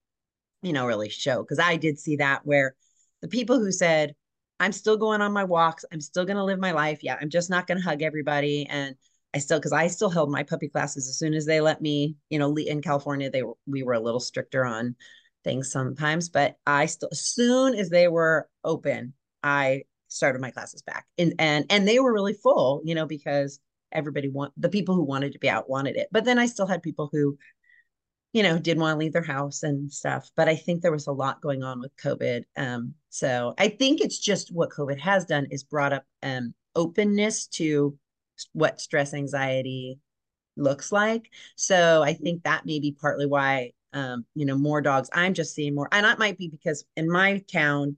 [0.61, 2.75] you know really show because i did see that where
[3.21, 4.15] the people who said
[4.59, 5.85] i'm still going on my walks.
[5.91, 6.99] I'm still going to live my life.
[7.03, 8.67] Yeah i'm just not going to hug everybody.
[8.69, 8.95] And
[9.33, 11.07] i still because i still held my puppy classes.
[11.07, 13.99] As soon as they let me you know in california they were we were a
[13.99, 14.95] little stricter on
[15.43, 19.83] things sometimes but i still as soon as they were open i
[20.15, 21.05] started my classes back.
[21.17, 23.59] And and and they were really full you know because
[23.91, 26.07] everybody want the people who wanted to be out wanted it.
[26.11, 27.37] But then i still had people who
[28.35, 30.29] you know, didn't want to leave their house and stuff.
[30.35, 32.43] But I think there was a lot going on with COVID.
[32.57, 37.47] Um, so I think it's just what COVID has done is brought up um, openness
[37.47, 37.97] to
[38.51, 39.99] what stress anxiety
[40.57, 41.31] looks like.
[41.55, 45.09] So I think that may be partly why, um, you know, more dogs.
[45.13, 47.95] I'm just seeing more, and that might be because in my town,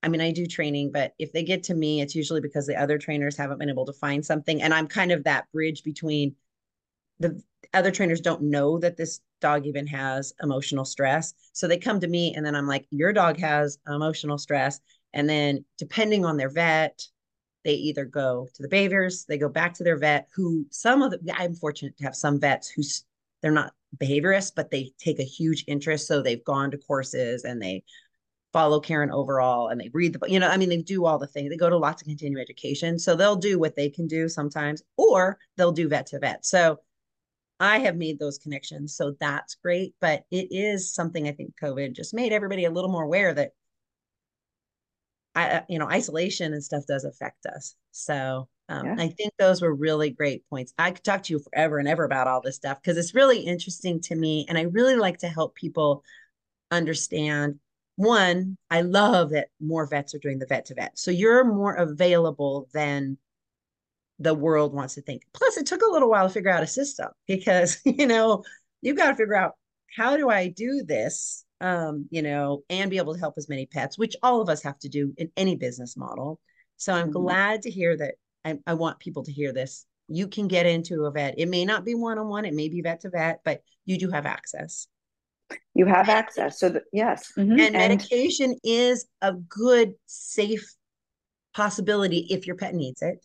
[0.00, 2.80] I mean, I do training, but if they get to me, it's usually because the
[2.80, 4.62] other trainers haven't been able to find something.
[4.62, 6.36] And I'm kind of that bridge between
[7.18, 7.42] the
[7.74, 11.34] other trainers don't know that this dog even has emotional stress.
[11.52, 14.80] So they come to me and then I'm like, your dog has emotional stress.
[15.12, 17.02] And then depending on their vet,
[17.64, 21.10] they either go to the behaviors, they go back to their vet, who some of
[21.10, 22.82] the, I'm fortunate to have some vets who
[23.40, 26.06] they're not behaviorists, but they take a huge interest.
[26.06, 27.84] So they've gone to courses and they
[28.52, 31.26] follow Karen Overall and they read the, you know, I mean, they do all the
[31.26, 31.50] things.
[31.50, 32.98] They go to lots of continuing education.
[32.98, 36.44] So they'll do what they can do sometimes, or they'll do vet to vet.
[36.44, 36.78] So
[37.62, 38.96] I have made those connections.
[38.96, 39.94] So that's great.
[40.00, 43.52] But it is something I think COVID just made everybody a little more aware that
[45.36, 47.76] I, you know, isolation and stuff does affect us.
[47.92, 48.96] So um, yeah.
[48.98, 50.74] I think those were really great points.
[50.76, 53.38] I could talk to you forever and ever about all this stuff because it's really
[53.38, 54.44] interesting to me.
[54.48, 56.02] And I really like to help people
[56.72, 57.60] understand
[57.94, 60.98] one, I love that more vets are doing the vet to vet.
[60.98, 63.18] So you're more available than
[64.22, 65.22] the world wants to think.
[65.34, 68.44] Plus, it took a little while to figure out a system because, you know,
[68.80, 69.52] you've got to figure out
[69.96, 73.66] how do I do this, um, you know, and be able to help as many
[73.66, 76.40] pets, which all of us have to do in any business model.
[76.76, 77.12] So I'm mm-hmm.
[77.12, 78.14] glad to hear that.
[78.44, 79.86] I, I want people to hear this.
[80.08, 81.38] You can get into a vet.
[81.38, 83.98] It may not be one on one, it may be vet to vet, but you
[83.98, 84.88] do have access.
[85.74, 86.58] You have access.
[86.58, 87.30] So, that, yes.
[87.38, 87.52] Mm-hmm.
[87.52, 90.74] And, and medication is a good, safe
[91.54, 93.24] possibility if your pet needs it.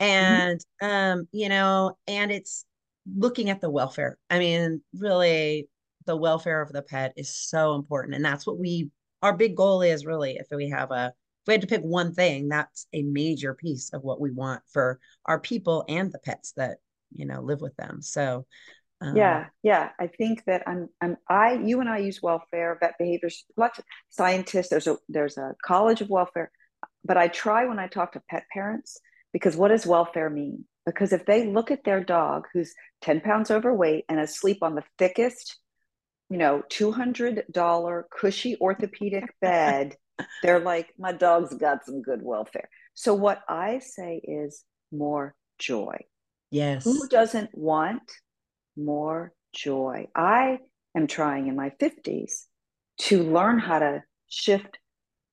[0.00, 0.04] Mm-hmm.
[0.04, 1.18] And, mm-hmm.
[1.20, 2.64] um, you know, and it's
[3.16, 4.18] looking at the welfare.
[4.28, 5.68] I mean, really,
[6.06, 8.14] the welfare of the pet is so important.
[8.14, 8.90] And that's what we,
[9.22, 12.12] our big goal is really if we have a, if we had to pick one
[12.14, 16.52] thing, that's a major piece of what we want for our people and the pets
[16.56, 16.78] that,
[17.12, 18.02] you know, live with them.
[18.02, 18.46] So,
[19.00, 19.90] um, yeah, yeah.
[20.00, 23.84] I think that I'm, I'm, I, you and I use welfare, vet behaviors, lots of
[24.10, 24.68] scientists.
[24.68, 26.50] There's a, there's a college of welfare,
[27.04, 28.98] but I try when I talk to pet parents
[29.36, 30.64] because what does welfare mean?
[30.86, 32.72] Because if they look at their dog who's
[33.02, 35.58] 10 pounds overweight and asleep on the thickest,
[36.30, 39.94] you know, $200 cushy orthopedic bed,
[40.42, 42.70] they're like, my dog's got some good welfare.
[42.94, 45.98] So what I say is more joy.
[46.50, 46.84] Yes.
[46.84, 48.10] Who doesn't want
[48.74, 50.08] more joy.
[50.16, 50.60] I
[50.96, 52.44] am trying in my 50s
[53.00, 54.78] to learn how to shift,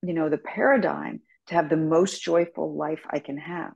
[0.02, 3.72] you know, the paradigm to have the most joyful life I can have.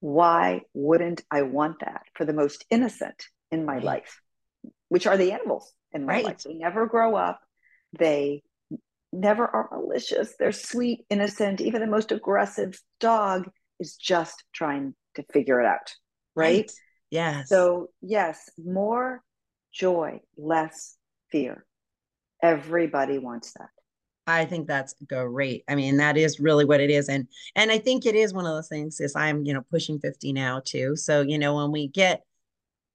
[0.00, 4.20] Why wouldn't I want that for the most innocent in my life,
[4.88, 6.24] which are the animals in my right.
[6.24, 6.42] life?
[6.44, 7.40] They never grow up.
[7.98, 8.42] They
[9.12, 10.34] never are malicious.
[10.38, 11.60] They're sweet, innocent.
[11.60, 15.94] Even the most aggressive dog is just trying to figure it out.
[16.34, 16.58] right.
[16.58, 16.72] right.
[17.10, 17.48] Yes.
[17.48, 19.22] So, yes, more
[19.72, 20.96] joy, less
[21.32, 21.64] fear.
[22.42, 23.70] Everybody wants that.
[24.28, 25.64] I think that's great.
[25.68, 27.08] I mean, that is really what it is.
[27.08, 27.26] And
[27.56, 30.34] and I think it is one of those things is I'm, you know, pushing 50
[30.34, 30.96] now too.
[30.96, 32.22] So, you know, when we get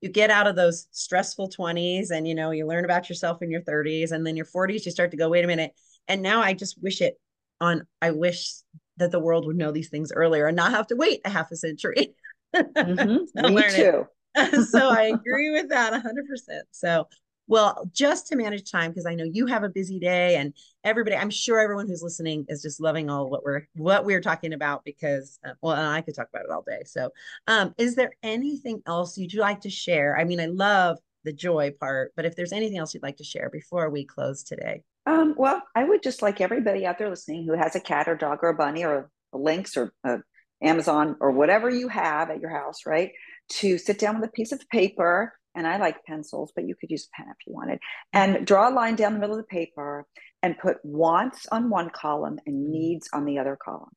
[0.01, 3.49] you get out of those stressful 20s and you know, you learn about yourself in
[3.49, 5.71] your 30s and then your 40s you start to go, wait a minute.
[6.07, 7.15] And now I just wish it
[7.59, 8.51] on I wish
[8.97, 11.51] that the world would know these things earlier and not have to wait a half
[11.51, 12.13] a century.
[12.55, 13.55] Mm-hmm.
[13.55, 14.05] Me too.
[14.69, 16.61] so I agree with that 100%.
[16.69, 17.07] So,
[17.47, 21.15] well, just to manage time, because I know you have a busy day and everybody,
[21.15, 24.83] I'm sure everyone who's listening is just loving all what we're, what we're talking about
[24.83, 26.83] because, uh, well, I could talk about it all day.
[26.85, 27.09] So,
[27.47, 30.17] um, is there anything else you'd like to share?
[30.17, 33.23] I mean, I love the joy part, but if there's anything else you'd like to
[33.23, 34.83] share before we close today.
[35.05, 38.15] Um, well, I would just like everybody out there listening who has a cat or
[38.15, 40.19] dog or a bunny or a lynx or a
[40.61, 43.11] Amazon or whatever you have at your house, right?
[43.49, 46.91] To sit down with a piece of paper, and I like pencils, but you could
[46.91, 47.79] use a pen if you wanted,
[48.11, 50.05] and draw a line down the middle of the paper
[50.41, 52.71] and put wants on one column and mm-hmm.
[52.71, 53.91] needs on the other column.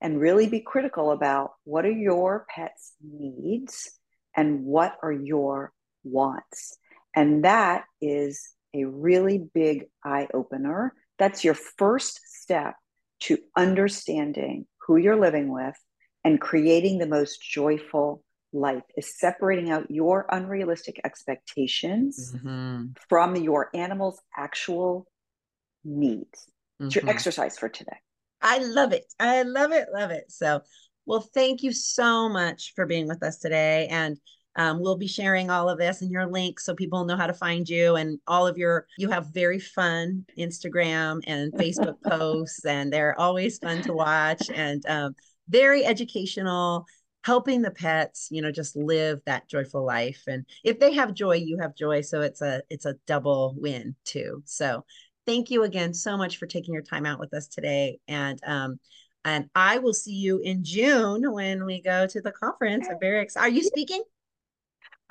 [0.00, 3.98] And really be critical about what are your pet's needs
[4.36, 5.72] and what are your
[6.04, 6.76] wants.
[7.14, 10.92] And that is a really big eye opener.
[11.18, 12.74] That's your first step
[13.20, 15.76] to understanding who you're living with
[16.24, 18.22] and creating the most joyful
[18.52, 22.86] life is separating out your unrealistic expectations mm-hmm.
[23.08, 25.06] from your animal's actual
[25.84, 26.46] needs.
[26.80, 26.86] Mm-hmm.
[26.86, 27.10] It's your mm-hmm.
[27.10, 27.96] exercise for today.
[28.42, 29.12] I love it.
[29.18, 29.88] I love it.
[29.92, 30.24] Love it.
[30.28, 30.60] So,
[31.06, 33.86] well, thank you so much for being with us today.
[33.90, 34.18] And
[34.56, 37.34] um, we'll be sharing all of this and your links so people know how to
[37.34, 42.92] find you and all of your, you have very fun Instagram and Facebook posts, and
[42.92, 44.48] they're always fun to watch.
[44.50, 45.14] And um,
[45.48, 46.86] very educational
[47.26, 51.34] helping the pets you know just live that joyful life and if they have joy
[51.34, 54.44] you have joy so it's a it's a double win too.
[54.44, 54.84] So
[55.26, 58.78] thank you again so much for taking your time out with us today and um
[59.24, 62.86] and i will see you in june when we go to the conference.
[62.88, 64.04] I'm very excited are you speaking?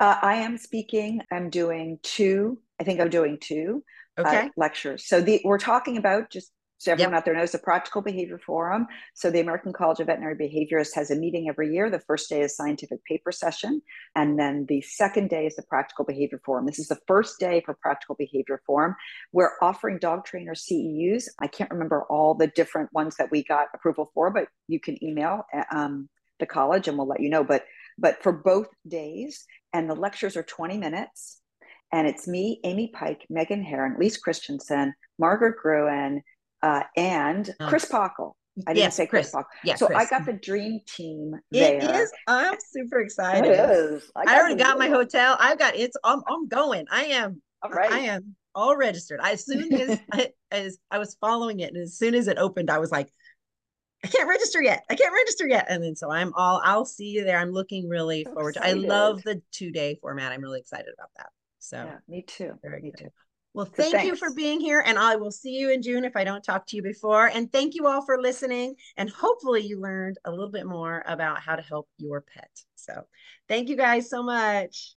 [0.00, 1.20] Uh, i am speaking.
[1.30, 3.84] I'm doing two i think i'm doing two
[4.16, 4.46] uh, okay.
[4.46, 5.06] uh, lectures.
[5.06, 7.18] So the we're talking about just So everyone yep.
[7.18, 8.86] out there knows the Practical Behavior Forum.
[9.14, 11.88] So the American College of Veterinary Behaviorists has a meeting every year.
[11.88, 13.80] The first day is scientific paper session,
[14.14, 16.66] and then the second day is the Practical Behavior Forum.
[16.66, 18.94] This is the first day for Practical Behavior Forum.
[19.32, 21.24] We're offering dog trainer CEUs.
[21.38, 25.02] I can't remember all the different ones that we got approval for, but you can
[25.02, 26.08] email um,
[26.38, 27.44] the college and we'll let you know.
[27.44, 27.64] But
[27.98, 31.40] but for both days, and the lectures are 20 minutes.
[31.92, 36.22] And it's me, Amy Pike, Meghan Herron, Lise Christensen, Margaret Gruen,
[36.62, 37.68] uh, and oh.
[37.68, 38.32] Chris Pachel.
[38.66, 39.44] I didn't yes, say Chris, Chris.
[39.64, 39.98] Yeah, so Chris.
[39.98, 41.76] I got the dream team there.
[41.76, 42.10] It is.
[42.26, 43.50] I'm super excited.
[43.50, 44.10] It is.
[44.16, 45.36] I, I already got my hotel.
[45.38, 45.96] I've got it's.
[46.02, 46.86] I'm, I'm going.
[46.90, 47.42] I am.
[47.62, 47.92] All right.
[47.92, 49.20] I am all registered.
[49.20, 52.38] I, as soon as I, as I was following it, and as soon as it
[52.38, 53.12] opened, I was like,
[54.02, 54.84] I can't register yet.
[54.90, 55.66] I can't register yet.
[55.68, 56.62] And then so I'm all.
[56.64, 57.38] I'll see you there.
[57.38, 58.80] I'm looking really so forward excited.
[58.80, 58.86] to.
[58.86, 60.32] I love the two day format.
[60.32, 61.28] I'm really excited about that.
[61.58, 62.54] So yeah, me too.
[62.62, 63.04] Very me good.
[63.04, 63.10] too.
[63.56, 64.06] Well, thank Thanks.
[64.06, 64.84] you for being here.
[64.84, 67.28] And I will see you in June if I don't talk to you before.
[67.28, 68.74] And thank you all for listening.
[68.98, 72.50] And hopefully you learned a little bit more about how to help your pet.
[72.74, 73.04] So
[73.48, 74.92] thank you guys so much.